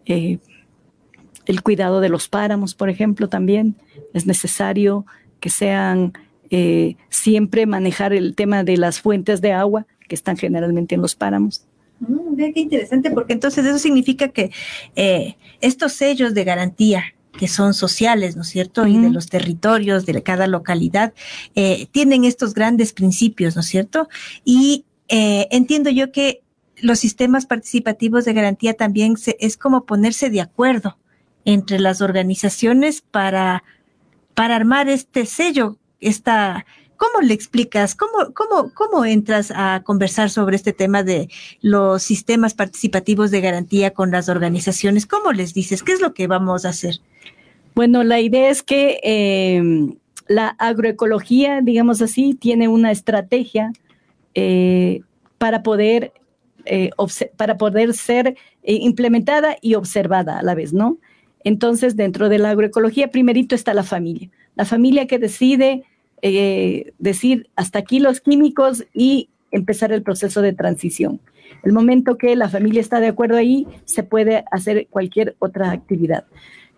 [0.04, 3.74] el cuidado de los páramos, por ejemplo, también
[4.12, 5.06] es necesario
[5.40, 6.12] que sean
[6.50, 11.14] eh, siempre manejar el tema de las fuentes de agua que están generalmente en los
[11.14, 11.64] páramos.
[12.00, 14.50] Mm, qué interesante, porque entonces eso significa que
[14.96, 17.04] eh, estos sellos de garantía
[17.38, 18.86] que son sociales, ¿no es cierto?
[18.86, 21.12] Y de los territorios de cada localidad,
[21.54, 24.08] eh, tienen estos grandes principios, ¿no es cierto?
[24.44, 26.42] Y entiendo yo que
[26.76, 30.98] los sistemas participativos de garantía también se, es como ponerse de acuerdo
[31.44, 33.64] entre las organizaciones para
[34.40, 36.64] para armar este sello, esta,
[36.96, 37.94] ¿cómo le explicas?
[37.94, 41.28] ¿Cómo, cómo, ¿Cómo entras a conversar sobre este tema de
[41.60, 45.06] los sistemas participativos de garantía con las organizaciones?
[45.06, 45.82] ¿Cómo les dices?
[45.82, 47.00] ¿Qué es lo que vamos a hacer?
[47.74, 49.94] Bueno, la idea es que em,
[50.28, 53.72] la agroecología, digamos así, tiene una estrategia
[54.34, 55.00] eh,
[55.38, 56.12] para poder
[56.66, 56.90] eh,
[57.36, 60.98] para poder ser eh, implementada y observada a la vez, ¿no?
[61.42, 64.30] Entonces, dentro de la agroecología, primerito está la familia.
[64.56, 65.84] La familia que decide
[66.98, 71.18] decir hasta aquí los químicos y empezar el proceso de transición.
[71.62, 76.24] El momento que la familia está de acuerdo ahí, se puede hacer cualquier otra actividad.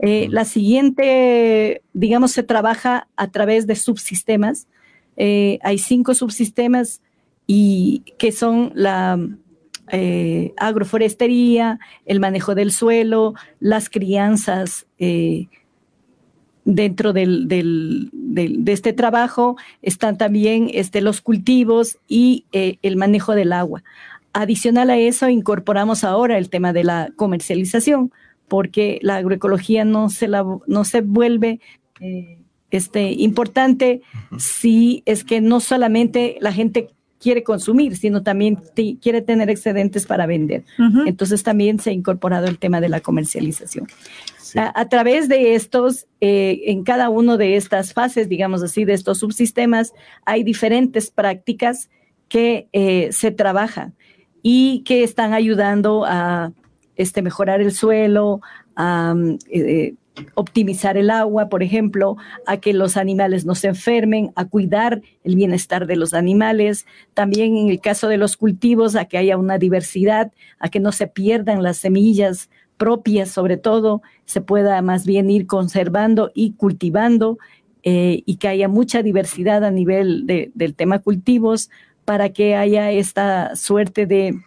[0.03, 4.67] Eh, la siguiente, digamos, se trabaja a través de subsistemas.
[5.17, 7.01] Eh, hay cinco subsistemas
[7.47, 9.19] y que son la
[9.91, 14.87] eh, agroforestería, el manejo del suelo, las crianzas
[16.65, 23.53] dentro del, de este trabajo están también este, los cultivos y eh, el manejo del
[23.53, 23.83] agua.
[24.33, 28.13] Adicional a eso, incorporamos ahora el tema de la comercialización,
[28.53, 31.59] porque la agroecología no se, la, no se vuelve
[32.71, 34.03] este, importante
[34.39, 38.59] si es que no solamente la gente quiere consumir, sino también
[39.01, 40.65] quiere tener excedentes para vender.
[41.07, 43.87] Entonces también se ha incorporado el tema de la comercialización.
[44.55, 49.21] A, través de estos, eh, en cada una de estas fases, digamos así, de estos
[49.21, 49.95] subsistemas,
[50.27, 51.89] hay diferentes prácticas
[52.29, 53.95] que eh, se trabajan
[54.43, 56.53] y que están ayudando a
[57.03, 58.41] este, mejorar el suelo,
[58.77, 59.15] a
[59.51, 59.95] eh,
[60.35, 65.37] optimizar el agua, por ejemplo, a que los animales no se enfermen, a cuidar el
[65.37, 69.59] bienestar de los animales, también en el caso de los cultivos, a que haya una
[69.59, 75.31] diversidad, a que no se pierdan las semillas propias, sobre todo, se pueda más bien
[75.31, 77.39] ir conservando y cultivando
[77.85, 81.71] eh, y que haya mucha diversidad a nivel del tema cultivos
[82.05, 84.41] para que haya esta suerte de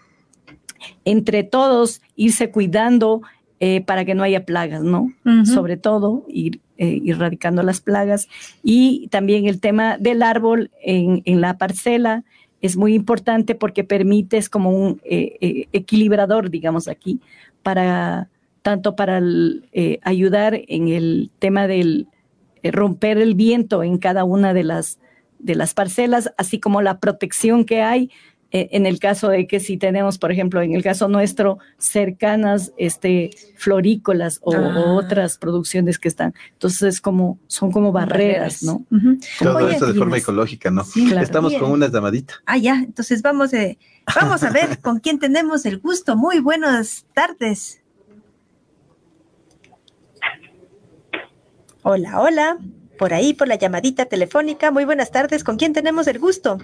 [1.03, 3.21] entre todos irse cuidando
[3.61, 5.13] eh, para que no haya plagas, ¿no?
[5.45, 8.27] Sobre todo, ir eh, erradicando las plagas.
[8.63, 12.25] Y también el tema del árbol en, la parcela
[12.61, 17.21] es muy importante porque permite, es como un eh, equilibrador, digamos aquí,
[17.63, 18.29] para
[18.61, 19.21] tanto para
[20.01, 22.07] ayudar en el tema del
[22.63, 24.99] romper el viento en cada una de las,
[25.39, 28.09] de las parcelas, así como la protección que hay
[28.56, 32.72] eh, en el caso de que si tenemos, por ejemplo, en el caso nuestro, cercanas
[32.78, 34.93] este, florícolas o, ah.
[34.93, 36.34] otras producciones que están.
[36.53, 38.86] Entonces, como, son como barreras, ¿no?
[39.39, 40.86] Todo esto de forma ecológica, ¿no?
[40.86, 42.36] Sí, Estamos con una llamadita.
[42.45, 43.78] Ah, ya, entonces vamos, eh,
[44.16, 46.16] vamos a ver con quién tenemos el gusto.
[46.16, 47.82] Muy buenas tardes.
[51.82, 52.58] Hola, hola.
[52.97, 54.72] por ahí, por la llamadita telefónica.
[54.72, 55.43] Muy buenas tardes.
[55.43, 56.58] ¿Con quién tenemos el gusto?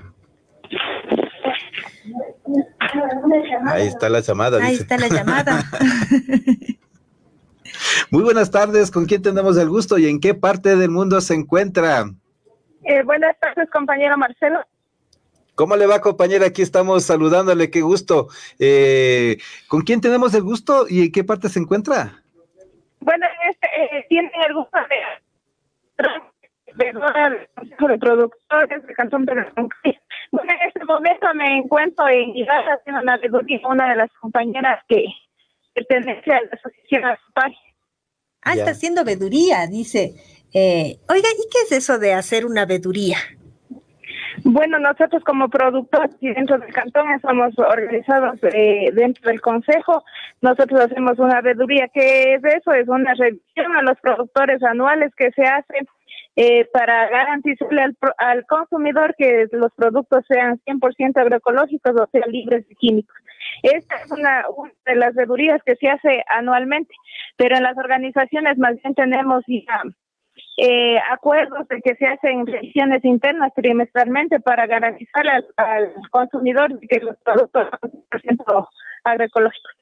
[3.68, 4.58] Ahí está la llamada.
[4.58, 4.84] Ahí dice.
[4.84, 5.64] está la llamada.
[8.12, 8.92] Muy buenas tardes.
[8.92, 12.06] ¿Con quién tenemos el gusto y en qué parte del mundo se encuentra?
[12.84, 14.60] Eh, buenas tardes, compañero Marcelo.
[15.56, 16.48] ¿Cómo le va, compañera?
[16.48, 17.70] Aquí estamos saludándole.
[17.70, 18.28] Qué gusto.
[18.58, 19.38] Eh,
[19.68, 22.24] ¿Con quién tenemos el gusto y en qué parte se encuentra?
[23.00, 24.78] Bueno, este, eh, tienen el gusto
[25.98, 26.06] de,
[26.84, 29.46] de, del Consejo de Productores del Cantón Pedro
[30.32, 34.84] Bueno, en este momento me encuentro en Ibarra haciendo una veeduría una de las compañeras
[34.88, 35.06] que
[35.74, 37.52] pertenece a la Asociación Aspar.
[38.44, 40.16] Ah, está haciendo veduría, dice.
[40.54, 43.18] Eh, oiga, ¿y qué es eso de hacer una veduría?
[44.44, 50.04] Bueno, nosotros como productores y dentro del cantón estamos organizados eh, dentro del consejo.
[50.42, 51.88] Nosotros hacemos una veeduría.
[51.94, 52.72] ¿Qué es eso?
[52.74, 55.86] Es una revisión a los productores anuales que se hacen
[56.36, 62.68] eh, para garantizarle al, al, consumidor que los productos sean 100% agroecológicos o sea libres
[62.68, 63.16] de químicos.
[63.64, 64.46] Esta es una,
[64.86, 66.94] de las veedurías que se hace anualmente,
[67.38, 69.44] pero en las organizaciones más bien tenemos
[70.58, 77.00] eh, acuerdos de que se hacen revisiones internas trimestralmente para garantizar al, al consumidor que
[77.00, 78.68] los productos son 100%
[79.04, 79.81] agroecológicos.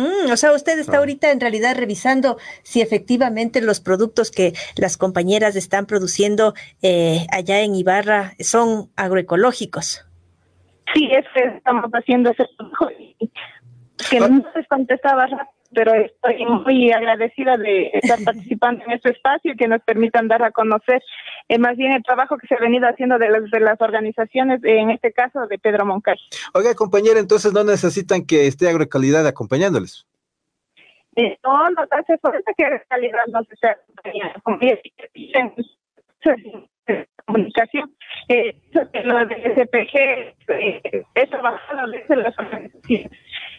[0.00, 4.96] Mm, o sea, usted está ahorita en realidad revisando si efectivamente los productos que las
[4.96, 10.06] compañeras están produciendo eh, allá en Ibarra son agroecológicos.
[10.94, 12.88] Sí, es que estamos haciendo ese trabajo
[14.08, 19.52] que no se contestaba rápido pero estoy muy agradecida de estar participando en este espacio
[19.52, 21.02] y que nos permitan dar a conocer
[21.48, 24.60] eh, más bien el trabajo que se ha venido haciendo de las, de las organizaciones,
[24.64, 26.18] en este caso de Pedro Moncal.
[26.54, 30.06] Oiga, compañera, entonces no necesitan que esté agroecalidad acompañándoles.
[31.16, 34.40] Eh, no, nos hace falta que agroecalidad nos esté acompañando.
[37.26, 37.94] comunicación,
[38.28, 38.54] eh,
[39.04, 39.96] lo de SPG
[40.48, 43.10] eh, he trabajado desde las organizaciones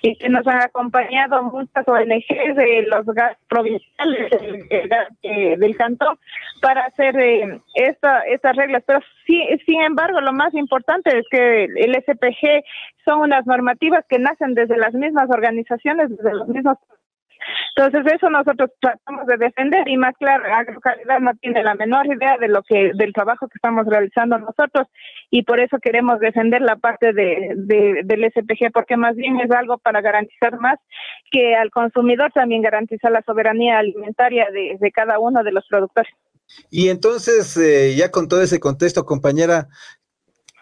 [0.02, 4.32] y que nos han acompañado muchas ONGs de los gas provinciales
[4.70, 6.18] del, del cantón
[6.62, 8.84] para hacer eh, esta, estas reglas.
[8.86, 12.64] Pero sí, sin embargo, lo más importante es que el SPG
[13.06, 16.78] son unas normativas que nacen desde las mismas organizaciones, desde los mismos
[17.76, 22.38] entonces eso nosotros tratamos de defender y más claro, Agrocalidad no tiene la menor idea
[22.38, 24.88] de lo que del trabajo que estamos realizando nosotros
[25.30, 29.52] y por eso queremos defender la parte de, de, del SPG porque más bien es
[29.52, 30.78] algo para garantizar más
[31.32, 36.12] que al consumidor también garantiza la soberanía alimentaria de, de cada uno de los productores.
[36.70, 39.70] Y entonces, eh, ya con todo ese contexto, compañera,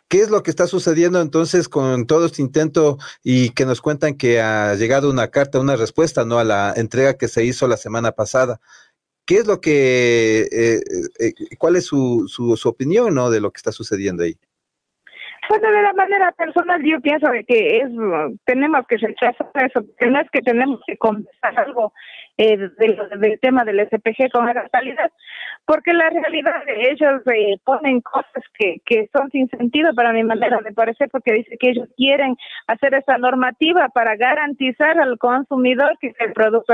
[0.09, 4.17] ¿Qué es lo que está sucediendo entonces con todo este intento y que nos cuentan
[4.17, 6.39] que ha llegado una carta, una respuesta, ¿no?
[6.39, 8.59] A la entrega que se hizo la semana pasada.
[9.27, 10.79] ¿Qué es lo que, eh,
[11.19, 13.29] eh, cuál es su, su, su, opinión, ¿no?
[13.29, 14.35] De lo que está sucediendo ahí.
[15.47, 17.89] Bueno, de la manera personal yo pienso que es,
[18.45, 21.93] tenemos que rechazar eso, no es que tenemos que conversar algo
[22.37, 25.11] eh, del, del, tema del SPG con la calidad,
[25.69, 30.23] porque la realidad de ellos eh, ponen cosas que, que son sin sentido para mi
[30.23, 35.95] manera de parecer, porque dice que ellos quieren hacer esa normativa para garantizar al consumidor
[36.01, 36.73] que es el producto.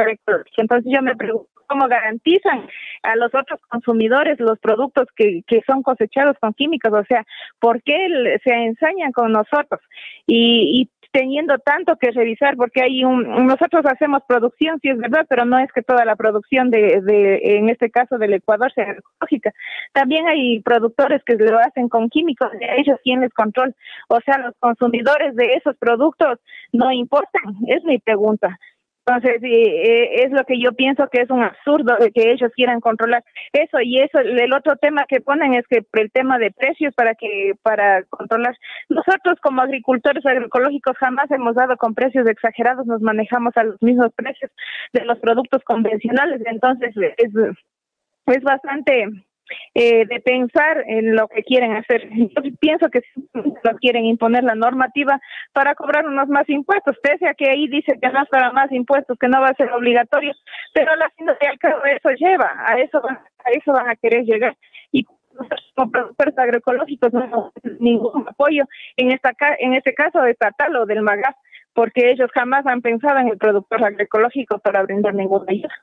[0.56, 2.68] Entonces yo me pregunto, ¿cómo garantizan
[3.04, 6.93] a los otros consumidores los productos que, que son cosechados con químicos?
[6.93, 7.26] O sea,
[7.60, 8.08] ¿por qué
[8.46, 9.82] se ensañan con nosotros?
[10.26, 15.26] Y, y teniendo tanto que revisar porque hay un nosotros hacemos producción sí es verdad
[15.30, 18.91] pero no es que toda la producción de, de en este caso del Ecuador sea
[18.91, 19.53] ecológica.
[19.93, 23.74] También hay productores que lo hacen con químicos de ellos tienen control.
[24.09, 26.38] O sea los consumidores de esos productos
[26.74, 28.59] no importan es mi pregunta
[29.08, 33.24] entonces, eh, es lo que yo pienso que es un absurdo que ellos quieran controlar
[33.53, 34.18] eso y eso.
[34.18, 38.58] El otro tema que ponen es que el tema de precios para que para controlar.
[38.89, 44.12] Nosotros como agricultores agroecológicos jamás hemos dado con precios exagerados, nos manejamos a los mismos
[44.16, 44.49] precios
[44.93, 46.41] de los productos convencionales.
[46.45, 47.32] Entonces, es,
[48.26, 49.08] es bastante
[49.74, 52.10] eh, de pensar en lo que quieren hacer.
[52.14, 53.02] Yo pienso que
[53.34, 55.20] no quieren imponer la normativa
[55.54, 59.18] para cobrar unos más impuestos, pese a que ahí dice que no para más impuestos,
[59.20, 60.34] que no va a ser obligatorio,
[60.74, 64.56] pero la fin del cabo eso lleva, a eso, a eso van a querer llegar.
[64.91, 65.06] Y
[65.76, 68.64] como productores agroecológicos no ningún apoyo
[68.96, 71.36] en esta en este caso estatal o del MAGAS,
[71.74, 75.74] porque ellos jamás han pensado en el productor agroecológico para brindar ninguna ayuda.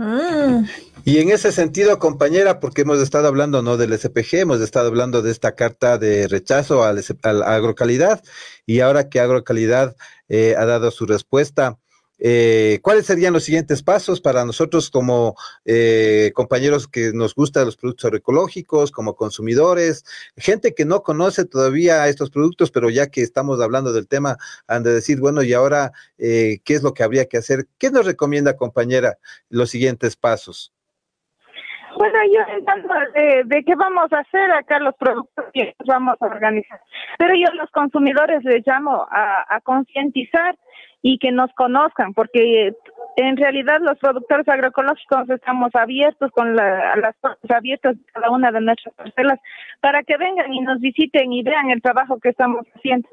[0.00, 0.64] Mm.
[1.04, 5.20] Y en ese sentido, compañera, porque hemos estado hablando no del SPG, hemos estado hablando
[5.20, 8.22] de esta carta de rechazo a la agrocalidad,
[8.64, 9.94] y ahora que agrocalidad
[10.30, 11.78] eh, ha dado su respuesta,
[12.20, 17.78] eh, ¿cuáles serían los siguientes pasos para nosotros como eh, compañeros que nos gustan los
[17.78, 20.04] productos agroecológicos, como consumidores,
[20.36, 24.36] gente que no conoce todavía estos productos, pero ya que estamos hablando del tema,
[24.68, 27.66] han de decir, bueno, y ahora, eh, ¿qué es lo que habría que hacer?
[27.78, 29.16] ¿Qué nos recomienda, compañera,
[29.48, 30.74] los siguientes pasos?
[31.96, 36.26] Bueno, yo entiendo de, de qué vamos a hacer acá los productos que vamos a
[36.26, 36.80] organizar.
[37.18, 40.56] Pero yo los consumidores les llamo a concientizar
[41.02, 42.72] y que nos conozcan, porque
[43.16, 48.52] en realidad los productores agroecológicos estamos abiertos con la, las puertas abiertas de cada una
[48.52, 49.38] de nuestras parcelas
[49.80, 53.08] para que vengan y nos visiten y vean el trabajo que estamos haciendo.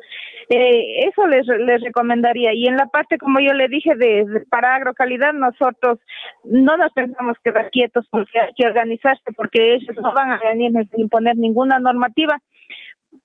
[0.50, 2.54] Eh, eso les, les recomendaría.
[2.54, 6.00] Y en la parte, como yo le dije, de, para agrocalidad, nosotros
[6.44, 10.72] no nos pensamos quedar quietos porque hay que organizarse, porque ellos no van a venir
[10.78, 12.40] a imponer ninguna normativa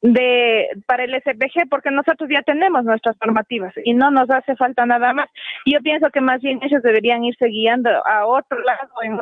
[0.01, 4.85] de para el SPG porque nosotros ya tenemos nuestras normativas y no nos hace falta
[4.87, 5.29] nada más.
[5.67, 9.21] Yo pienso que más bien ellos deberían irse guiando a otro lado en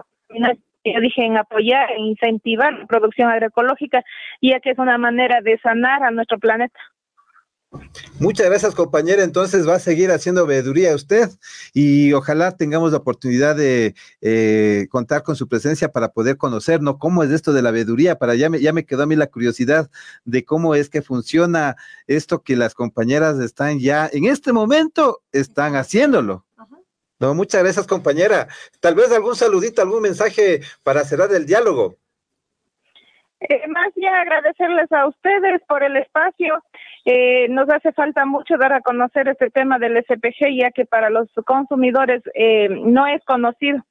[0.83, 4.03] yo dije en apoyar, en incentivar la producción agroecológica,
[4.41, 6.81] ya que es una manera de sanar a nuestro planeta.
[8.19, 9.23] Muchas gracias, compañera.
[9.23, 11.31] Entonces va a seguir haciendo veeduría usted
[11.73, 17.23] y ojalá tengamos la oportunidad de eh, contar con su presencia para poder conocernos cómo
[17.23, 18.19] es esto de la veeduría.
[18.19, 19.91] Para ya me, ya me quedó a mí la curiosidad
[20.25, 25.77] de cómo es que funciona esto que las compañeras están ya en este momento están
[25.77, 26.45] haciéndolo.
[27.21, 28.49] No, muchas gracias, compañera.
[28.81, 32.00] Tal vez algún saludito, algún mensaje para cerrar el diálogo.
[33.41, 36.63] Eh, más bien agradecerles a ustedes por el espacio.
[37.05, 41.09] Eh, nos hace falta mucho dar a conocer este tema del SPG, ya que para
[41.09, 43.83] los consumidores eh, no es conocido.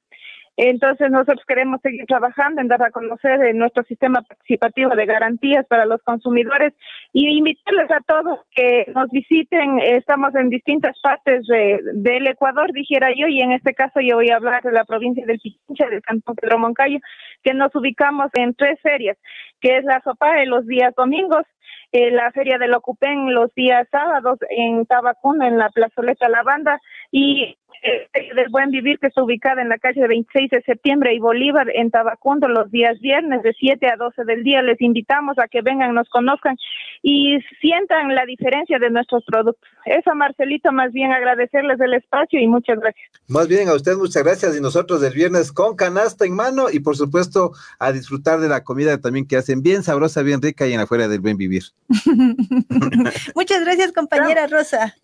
[0.62, 5.64] Entonces nosotros queremos seguir trabajando en dar a conocer eh, nuestro sistema participativo de garantías
[5.66, 6.74] para los consumidores
[7.14, 9.78] y invitarles a todos que nos visiten.
[9.78, 14.36] Estamos en distintas partes del Ecuador, dijera yo, y en este caso yo voy a
[14.36, 16.98] hablar de la provincia del Pichincha, del cantón Pedro Moncayo,
[17.42, 19.16] que nos ubicamos en tres ferias,
[19.62, 21.46] que es la SOPA en los días domingos,
[21.92, 26.78] eh, la Feria del Ocupén los días sábados en Tabacún, en la plazoleta Lavanda,
[27.10, 31.68] y del Buen Vivir, que está ubicada en la calle 26 de septiembre y Bolívar
[31.74, 34.62] en Tabacundo los días viernes de 7 a 12 del día.
[34.62, 36.56] Les invitamos a que vengan, nos conozcan
[37.02, 39.68] y sientan la diferencia de nuestros productos.
[39.86, 43.10] Eso, Marcelito, más bien agradecerles el espacio y muchas gracias.
[43.28, 46.80] Más bien a usted muchas gracias y nosotros del viernes con canasta en mano y
[46.80, 50.74] por supuesto a disfrutar de la comida también que hacen bien sabrosa, bien rica y
[50.74, 51.64] en afuera del buen vivir.
[53.34, 54.94] muchas gracias, compañera Rosa.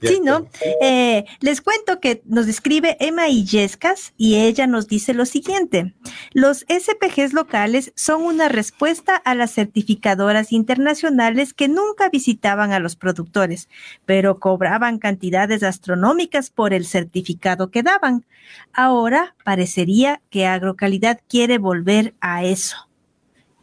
[0.00, 0.46] Sí, ¿no?
[0.80, 5.94] Eh, les cuento que nos describe Emma Illescas y ella nos dice lo siguiente.
[6.32, 12.94] Los SPGs locales son una respuesta a las certificadoras internacionales que nunca visitaban a los
[12.94, 13.68] productores,
[14.06, 18.24] pero cobraban cantidades astronómicas por el certificado que daban.
[18.72, 22.88] Ahora parecería que Agrocalidad quiere volver a eso.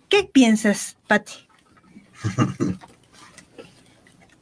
[0.10, 1.48] ¿Qué piensas, Patti?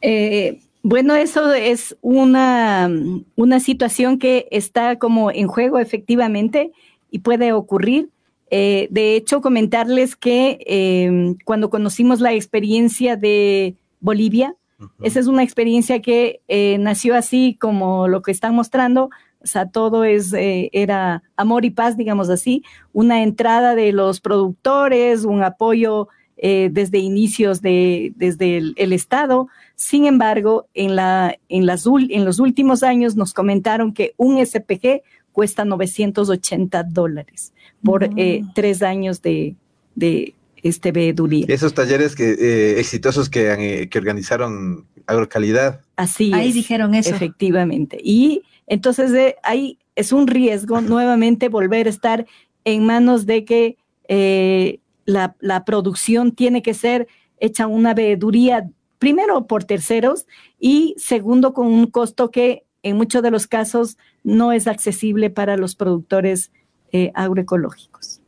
[0.00, 2.90] eh, bueno, eso es una,
[3.36, 6.72] una situación que está como en juego efectivamente
[7.10, 8.10] y puede ocurrir.
[8.50, 14.56] Eh, de hecho, comentarles que em, cuando conocimos la experiencia de Bolivia,
[15.02, 19.08] esa es una experiencia que eh, nació así como lo que están mostrando,
[19.42, 22.62] o sea, todo es, eh, era amor y paz, digamos así,
[22.92, 26.08] una entrada de los productores, un apoyo
[26.46, 32.82] desde inicios de, desde el Estado, sin embargo, en, la, en, las, en los últimos
[32.82, 39.56] años nos comentaron que un SPG cuesta 980 dólares por eh, tres años de,
[39.96, 41.46] de este veeduría.
[41.48, 45.80] Esos talleres que, eh, exitosos que, eh, que organizaron Agrocalidad.
[45.96, 47.14] Así Ahí dijeron eso.
[47.14, 47.98] Efectivamente.
[48.02, 52.26] Y entonces ahí es un riesgo nuevamente volver a estar
[52.64, 53.76] en manos de que
[55.04, 60.26] la, la producción tiene que ser hecha una veeduría primero por terceros
[60.58, 65.56] y segundo con un costo que en muchos de los casos no es accesible para
[65.56, 66.50] los productores
[66.92, 68.20] eh, agroecológicos.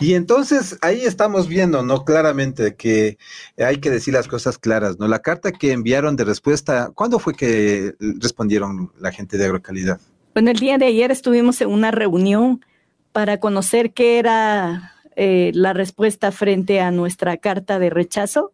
[0.00, 2.04] Y entonces ahí estamos viendo, ¿no?
[2.04, 3.18] Claramente que
[3.56, 5.06] hay que decir las cosas claras, ¿no?
[5.06, 10.00] La carta que enviaron de respuesta, ¿cuándo fue que respondieron la gente de agrocalidad?
[10.34, 12.64] Bueno, el día de ayer estuvimos en una reunión
[13.12, 18.52] para conocer qué era eh, la respuesta frente a nuestra carta de rechazo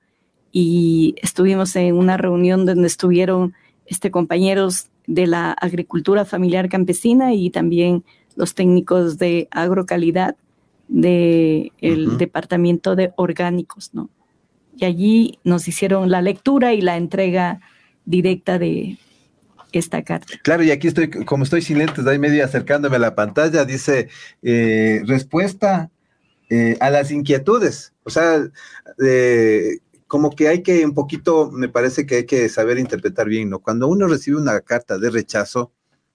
[0.50, 3.54] y estuvimos en una reunión donde estuvieron
[3.86, 8.02] este, compañeros de la agricultura familiar campesina y también
[8.34, 10.34] los técnicos de agrocalidad
[10.88, 11.70] del
[12.18, 14.10] departamento de orgánicos, ¿no?
[14.76, 17.60] Y allí nos hicieron la lectura y la entrega
[18.06, 18.98] directa de,
[19.70, 20.34] esta carta.
[20.42, 24.08] Claro, y aquí estoy, como estoy sin lentes, ahí medio acercándome a la pantalla, dice
[24.42, 25.90] eh, respuesta
[26.48, 27.92] eh, a las inquietudes.
[28.04, 28.48] O sea,
[29.04, 33.50] eh, como que hay que un poquito, me parece que hay que saber interpretar bien,
[33.50, 33.60] ¿no?
[33.60, 35.72] Cuando uno recibe una carta de rechazo,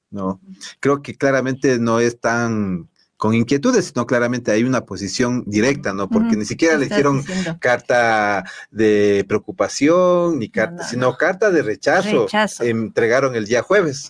[0.10, 0.42] ¿no?
[0.80, 2.90] Creo que claramente no es tan
[3.22, 6.10] con inquietudes, sino claramente hay una posición directa, ¿no?
[6.10, 7.56] Porque ni siquiera le hicieron diciendo.
[7.60, 12.24] carta de preocupación, ni carta, no, sino carta de rechazo.
[12.24, 12.64] Rechazo.
[12.64, 14.10] Entregaron el día jueves.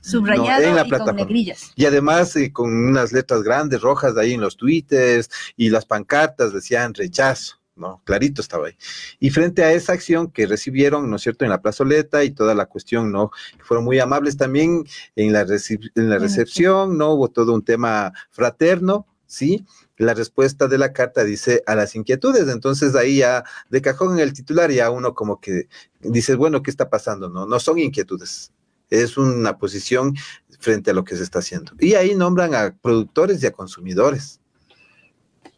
[0.69, 1.19] en la y con plataforma.
[1.19, 1.73] negrillas.
[1.75, 6.53] Y además eh, con unas letras grandes, rojas, ahí en los twitters y las pancartas
[6.53, 8.01] decían rechazo, ¿no?
[8.05, 8.77] Clarito estaba ahí.
[9.19, 12.55] Y frente a esa acción que recibieron, ¿no es cierto?, en la plazoleta y toda
[12.55, 13.31] la cuestión, ¿no?
[13.63, 14.85] Fueron muy amables también
[15.17, 17.11] en la, en la recepción, ¿no?
[17.11, 19.65] Hubo todo un tema fraterno, ¿sí?
[19.97, 24.19] La respuesta de la carta dice a las inquietudes, entonces ahí ya de cajón en
[24.19, 25.67] el titular ya uno como que
[26.01, 27.29] dice, bueno, ¿qué está pasando?
[27.29, 28.51] No, no son inquietudes,
[28.89, 30.15] es una posición
[30.59, 31.71] frente a lo que se está haciendo.
[31.79, 34.40] Y ahí nombran a productores y a consumidores.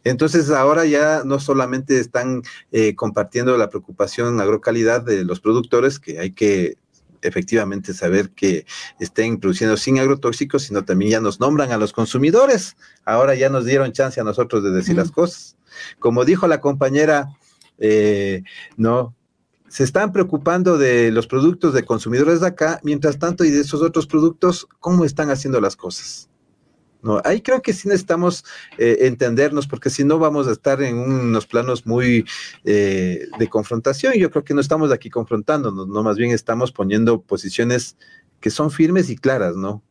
[0.04, 2.42] Entonces ahora ya no solamente están
[2.72, 6.76] eh, compartiendo la preocupación agrocalidad de los productores, que hay que
[7.22, 8.66] efectivamente saber que
[9.00, 12.76] estén produciendo sin agrotóxicos, sino también ya nos nombran a los consumidores.
[13.04, 15.56] Ahora ya nos dieron chance a nosotros de decir las cosas.
[15.98, 17.28] Como dijo la compañera,
[17.78, 18.42] eh,
[18.76, 19.14] no,
[19.68, 23.82] se están preocupando de los productos de consumidores de acá, mientras tanto, y de esos
[23.82, 26.28] otros productos, ¿cómo están haciendo las cosas?
[27.04, 28.46] No, ahí creo que sí necesitamos
[28.78, 32.24] eh, entendernos, porque si no vamos a estar en unos planos muy
[32.64, 34.14] eh, de confrontación.
[34.14, 37.98] Yo creo que no estamos aquí confrontándonos, no, más bien estamos poniendo posiciones
[38.40, 39.82] que son firmes y claras, ¿no?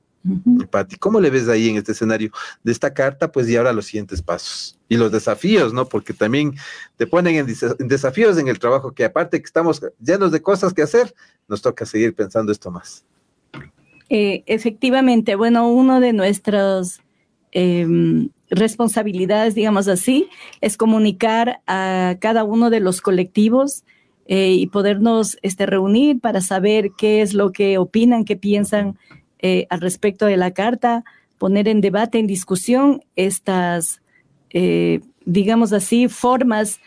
[0.71, 2.31] Pati, ¿cómo le ves ahí en este escenario
[2.63, 3.31] de esta carta?
[3.31, 5.87] Pues y ahora los siguientes pasos y los desafíos, ¿no?
[5.87, 6.55] Porque también
[6.95, 10.81] te ponen en desafíos en el trabajo, que aparte que estamos llenos de cosas que
[10.81, 11.13] hacer,
[11.47, 13.05] nos toca seguir pensando esto más.
[14.09, 17.01] Eh, efectivamente, bueno, uno de nuestras
[17.51, 20.27] em, responsabilidades, digamos así,
[20.61, 23.83] es comunicar a cada uno de los colectivos
[24.25, 28.97] eh, y podernos este, reunir para saber qué es lo que opinan, qué piensan
[29.39, 31.03] eh, al respecto de la carta,
[31.37, 34.01] poner en debate, en discusión estas,
[35.25, 36.79] digamos así, formas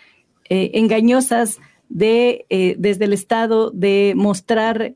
[0.49, 1.59] engañosas
[1.91, 2.47] de,
[2.79, 4.95] desde el Estado de mostrar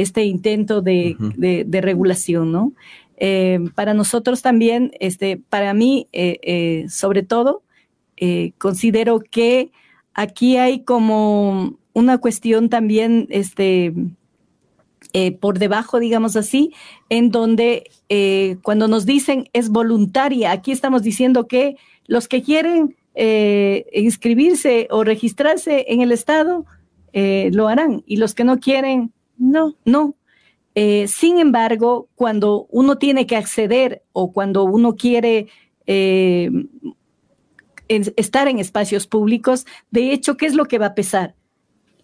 [0.00, 2.72] este intento de, de- de regulación, ¿no?
[3.16, 7.62] Eh, para nosotros también, este, para mí, eh, eh, sobre todo,
[8.58, 9.70] considero que
[10.14, 13.92] aquí hay como una cuestión también, este,
[15.12, 16.72] eh, por debajo, digamos así,
[17.08, 21.76] en donde eh, cuando nos dicen es voluntaria, aquí estamos diciendo que
[22.06, 26.64] los que quieren eh, inscribirse o registrarse en el Estado
[27.12, 30.14] lo harán y los que no quieren, no, no.
[30.76, 35.48] Eh, sin embargo, cuando uno tiene que acceder o cuando uno quiere
[35.86, 36.48] eh,
[37.88, 41.34] en- estar en espacios públicos, de hecho, ¿qué es lo que va a pesar?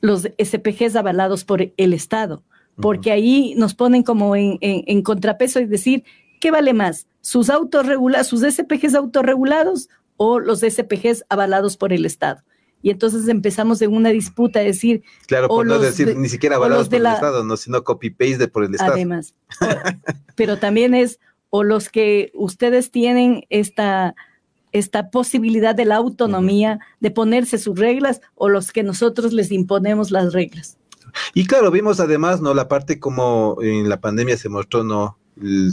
[0.00, 2.42] Los SPGs avalados por el Estado,
[2.80, 6.04] porque ahí nos ponen como en, en- en contrapeso y decir,
[6.40, 7.06] ¿qué vale más?
[7.20, 12.42] ¿Sus autorregulados, sus SPGs autorregulados o los SPGs avalados por el Estado?
[12.82, 16.56] Y entonces empezamos en una disputa, es decir, Claro, por no decir de- ni siquiera
[16.56, 18.92] de por la- el Estado, no, sino copy-paste de por el Estado.
[18.92, 19.34] Además.
[20.36, 21.18] Pero también es,
[21.50, 24.14] o los que ustedes tienen esta,
[24.72, 30.10] esta posibilidad de la autonomía de ponerse sus reglas, o los que nosotros les imponemos
[30.10, 30.76] las reglas.
[31.34, 32.52] Y claro, vimos además, ¿no?
[32.52, 35.18] La parte como en la pandemia se mostró, ¿no?
[35.40, 35.72] El-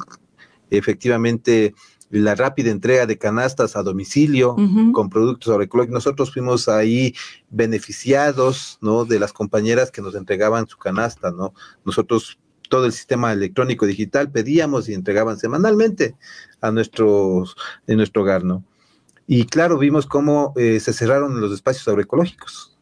[0.72, 1.74] efectivamente,
[2.20, 4.56] la rápida entrega de canastas a domicilio
[4.92, 5.94] con productos agroecológicos.
[5.94, 7.16] Nosotros fuimos ahí
[7.50, 9.06] beneficiados, ¿no?
[9.06, 11.54] De las compañeras que nos entregaban su canasta, ¿no?
[11.86, 12.38] Nosotros
[12.70, 16.16] todo el sistema electrónico digital pedíamos y entregaban semanalmente
[16.62, 17.56] a nuestros,
[17.88, 18.64] en nuestro hogar, ¿no?
[19.26, 22.73] Y claro, vimos cómo eh, se cerraron los espacios agroecológicos.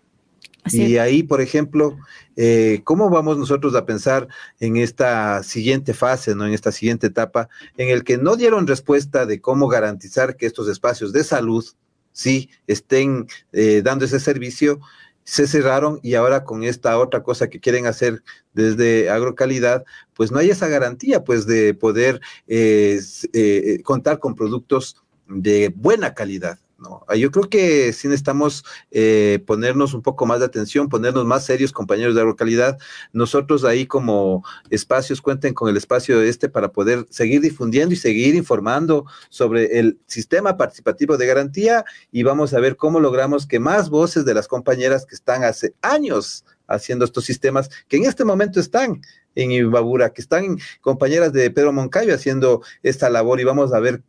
[0.63, 1.01] Así y es.
[1.01, 1.97] ahí, por ejemplo,
[2.35, 4.27] eh, ¿cómo vamos nosotros a pensar
[4.59, 6.45] en esta siguiente fase, ¿no?
[6.45, 10.67] en esta siguiente etapa, en el que no dieron respuesta de cómo garantizar que estos
[10.67, 11.65] espacios de salud
[12.11, 14.79] sí estén eh, dando ese servicio?
[15.23, 20.39] Se cerraron y ahora con esta otra cosa que quieren hacer desde agrocalidad, pues no
[20.39, 22.99] hay esa garantía, pues de poder eh,
[23.33, 24.97] eh, contar con productos
[25.27, 26.59] de buena calidad.
[26.81, 27.05] ¿No?
[27.07, 31.45] Ah, Yo creo que sí necesitamos eh, ponernos un poco más de atención, ponernos más
[31.45, 32.77] serios, compañeros de agrocalidad.
[33.13, 38.35] Nosotros ahí como espacios cuenten con el espacio este para poder seguir difundiendo y seguir
[38.35, 43.89] informando sobre el sistema participativo de garantía y vamos a ver cómo logramos que más
[43.89, 48.59] voces de las compañeras que están hace años haciendo estos sistemas que en este momento
[48.59, 49.01] están
[49.35, 54.01] en Ibabura, que están compañeras de Pedro Moncayo haciendo esta labor y vamos a ver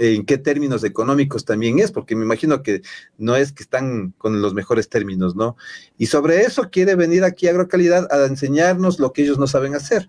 [0.00, 2.80] en qué términos económicos también es, porque me imagino que
[3.18, 5.56] no es que están con los mejores términos, ¿no?
[5.98, 10.08] Y sobre eso quiere venir aquí Agrocalidad a enseñarnos lo que ellos no saben hacer.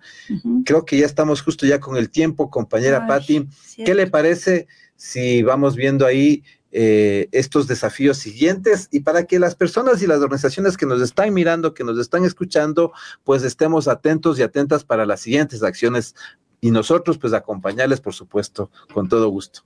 [0.63, 3.49] Creo que ya estamos justo ya con el tiempo, compañera Patti.
[3.85, 9.55] ¿Qué le parece si vamos viendo ahí eh, estos desafíos siguientes y para que las
[9.55, 12.93] personas y las organizaciones que nos están mirando, que nos están escuchando,
[13.25, 16.15] pues estemos atentos y atentas para las siguientes acciones
[16.61, 19.63] y nosotros pues acompañarles, por supuesto, con todo gusto.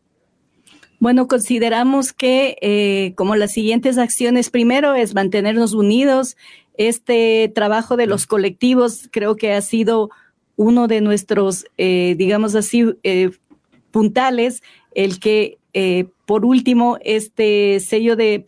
[1.00, 6.38] Bueno, consideramos que eh, como las siguientes acciones, primero es mantenernos unidos.
[6.78, 10.10] Este trabajo de los colectivos creo que ha sido
[10.56, 13.32] uno de nuestros, eh, digamos así, eh,
[13.92, 15.58] puntales, el que
[16.26, 18.46] por último, este sello de,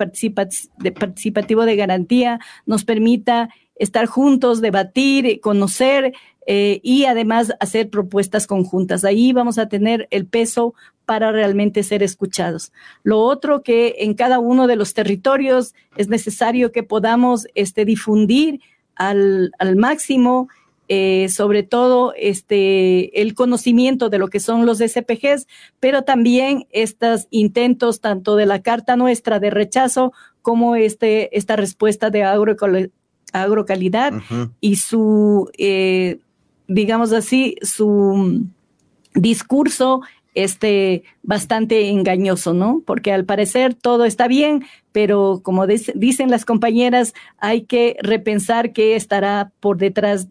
[0.77, 6.13] de, participativo de garantía nos permita estar juntos, debatir, conocer
[6.47, 9.03] y además hacer propuestas conjuntas.
[9.03, 10.73] Ahí vamos a tener el peso
[11.07, 12.73] para realmente ser escuchados.
[13.01, 18.59] Lo otro que en cada uno de los territorios es necesario que podamos este, difundir
[18.93, 20.49] al, máximo,
[20.89, 25.47] eh, sobre todo este, el conocimiento de lo que son los SPGs,
[25.79, 32.09] pero también estos intentos tanto de la carta nuestra de rechazo como este, esta respuesta
[32.09, 32.25] de
[33.31, 34.11] agrocalidad
[34.59, 36.19] y su, eh,
[36.67, 38.45] digamos así, su
[39.13, 40.01] discurso
[40.43, 42.83] este bastante engañoso, ¿no?
[42.85, 48.95] Porque al parecer todo está bien, pero como dicen las compañeras, hay que repensar qué
[48.95, 50.27] estará por detrás.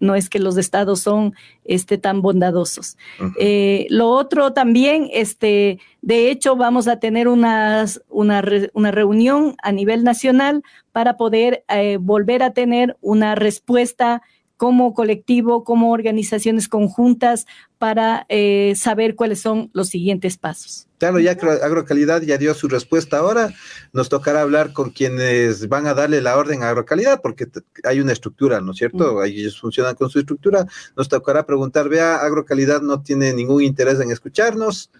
[0.00, 1.34] no es que los estados son
[1.64, 2.96] este, tan bondadosos.
[3.38, 8.42] Eh, lo otro también, este, de hecho, vamos a tener unas, una,
[8.72, 14.22] una reunión a nivel nacional para poder eh, volver a tener una respuesta
[14.62, 17.46] como colectivo, como organizaciones conjuntas
[17.78, 20.86] para eh, saber cuáles son los siguientes pasos.
[20.98, 23.52] Claro, ya Agrocalidad ya dio su respuesta ahora.
[23.92, 27.48] Nos tocará hablar con quienes van a darle la orden a Agrocalidad, porque
[27.82, 29.16] hay una estructura, ¿no es cierto?
[29.16, 29.24] Mm.
[29.24, 30.64] Ellos funcionan con su estructura.
[30.96, 34.92] Nos tocará preguntar, vea, Agrocalidad no tiene ningún interés en escucharnos.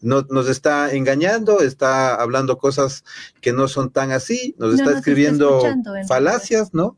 [0.00, 3.02] No, nos está engañando, está hablando cosas
[3.40, 5.60] que no son tan así, nos está escribiendo
[6.06, 6.96] falacias, ¿no?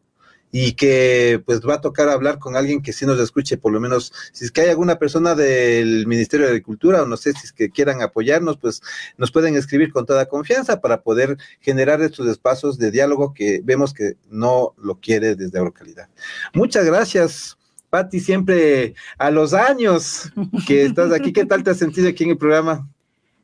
[0.52, 3.80] Y que pues va a tocar hablar con alguien que sí nos escuche, por lo
[3.80, 7.46] menos si es que hay alguna persona del Ministerio de Agricultura o no sé si
[7.46, 8.82] es que quieran apoyarnos, pues
[9.16, 13.94] nos pueden escribir con toda confianza para poder generar estos espacios de diálogo que vemos
[13.94, 16.08] que no lo quiere desde Agrocalidad.
[16.54, 17.56] Muchas gracias.
[17.90, 20.32] Patti, siempre a los años
[20.66, 22.88] que estás aquí, ¿qué tal te has sentido aquí en el programa?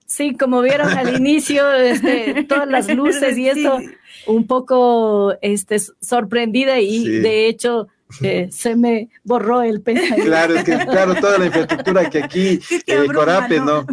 [0.06, 3.78] Sí, como vieron al inicio, este, todas las luces y eso,
[4.26, 7.88] un poco este, sorprendida y de hecho
[8.22, 10.24] eh, se me borró el pensamiento.
[10.24, 13.84] Claro, es que claro, toda la infraestructura que aquí eh, Corape ¿no?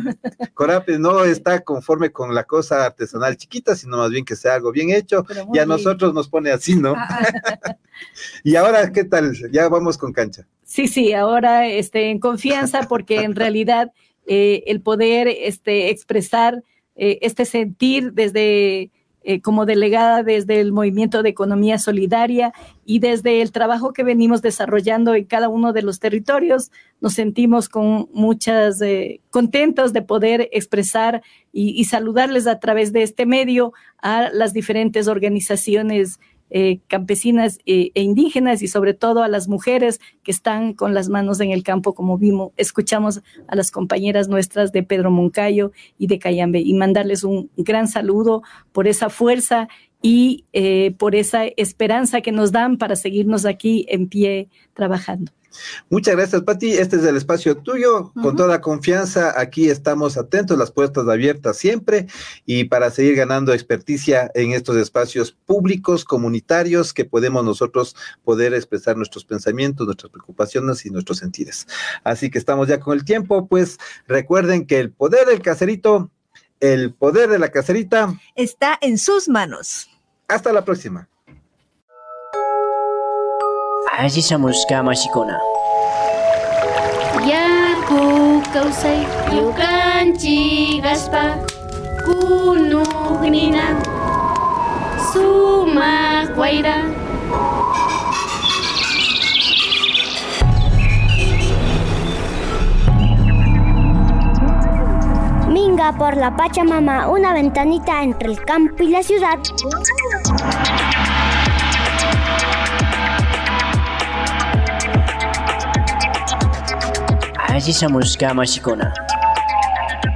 [0.54, 4.72] Corape no está conforme con la cosa artesanal chiquita, sino más bien que sea algo
[4.72, 6.94] bien hecho y a nosotros nos pone así, ¿no?
[6.96, 7.28] Ah,
[7.66, 7.76] ah.
[8.44, 9.34] y ahora, ¿qué tal?
[9.52, 10.46] Ya vamos con cancha.
[10.64, 13.92] Sí, sí, ahora este, en confianza porque en realidad
[14.28, 16.64] eh, el poder este, expresar
[16.96, 18.92] eh, este sentir desde
[19.26, 22.54] eh, como delegada desde el movimiento de economía solidaria
[22.86, 27.70] y desde el trabajo que venimos desarrollando en cada uno de los territorios, nos sentimos
[27.70, 28.82] con muchas
[29.30, 31.22] contentos de poder expresar
[31.54, 33.72] y, saludarles a través de este medio
[34.02, 36.20] a las diferentes organizaciones
[36.56, 41.10] eh, campesinas eh, e indígenas y sobre todo a las mujeres que están con las
[41.10, 46.06] manos en el campo, como vimos, escuchamos a las compañeras nuestras de Pedro Moncayo y
[46.06, 46.60] de Cayambe.
[46.60, 49.68] Y mandarles un gran saludo por esa fuerza
[50.04, 55.32] y eh, por esa esperanza que nos dan para seguirnos aquí en pie trabajando.
[55.90, 56.74] Muchas gracias, Pati.
[56.74, 58.12] Este es el espacio tuyo.
[58.22, 62.08] Con toda confianza, aquí estamos atentos, las puertas abiertas siempre
[62.46, 68.98] y para seguir ganando experticia en estos espacios públicos, comunitarios, que podemos nosotros poder expresar
[68.98, 71.68] nuestros pensamientos, nuestras preocupaciones y nuestros sentidos.
[72.04, 73.78] Así que estamos ya con el tiempo, pues
[74.08, 76.12] recuerden que el poder del caserito,
[76.60, 79.90] el poder de la caserita está en sus manos.
[80.28, 81.08] Hasta la próxima.
[83.98, 85.40] Ashisamushka mashikuna.
[87.28, 89.06] Yaku kawsay
[89.36, 91.38] yukanchik aspa
[92.06, 93.66] kunugnina
[95.14, 96.78] sumaq wayra
[105.54, 109.38] Minga por la Pachamama, una ventanita entre el campo y la ciudad.
[117.50, 118.92] Así Samuska Mashikuna.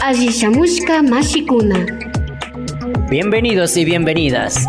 [0.02, 1.86] Así Samuska Mashikuna.
[3.08, 4.66] Bienvenidos y bienvenidas.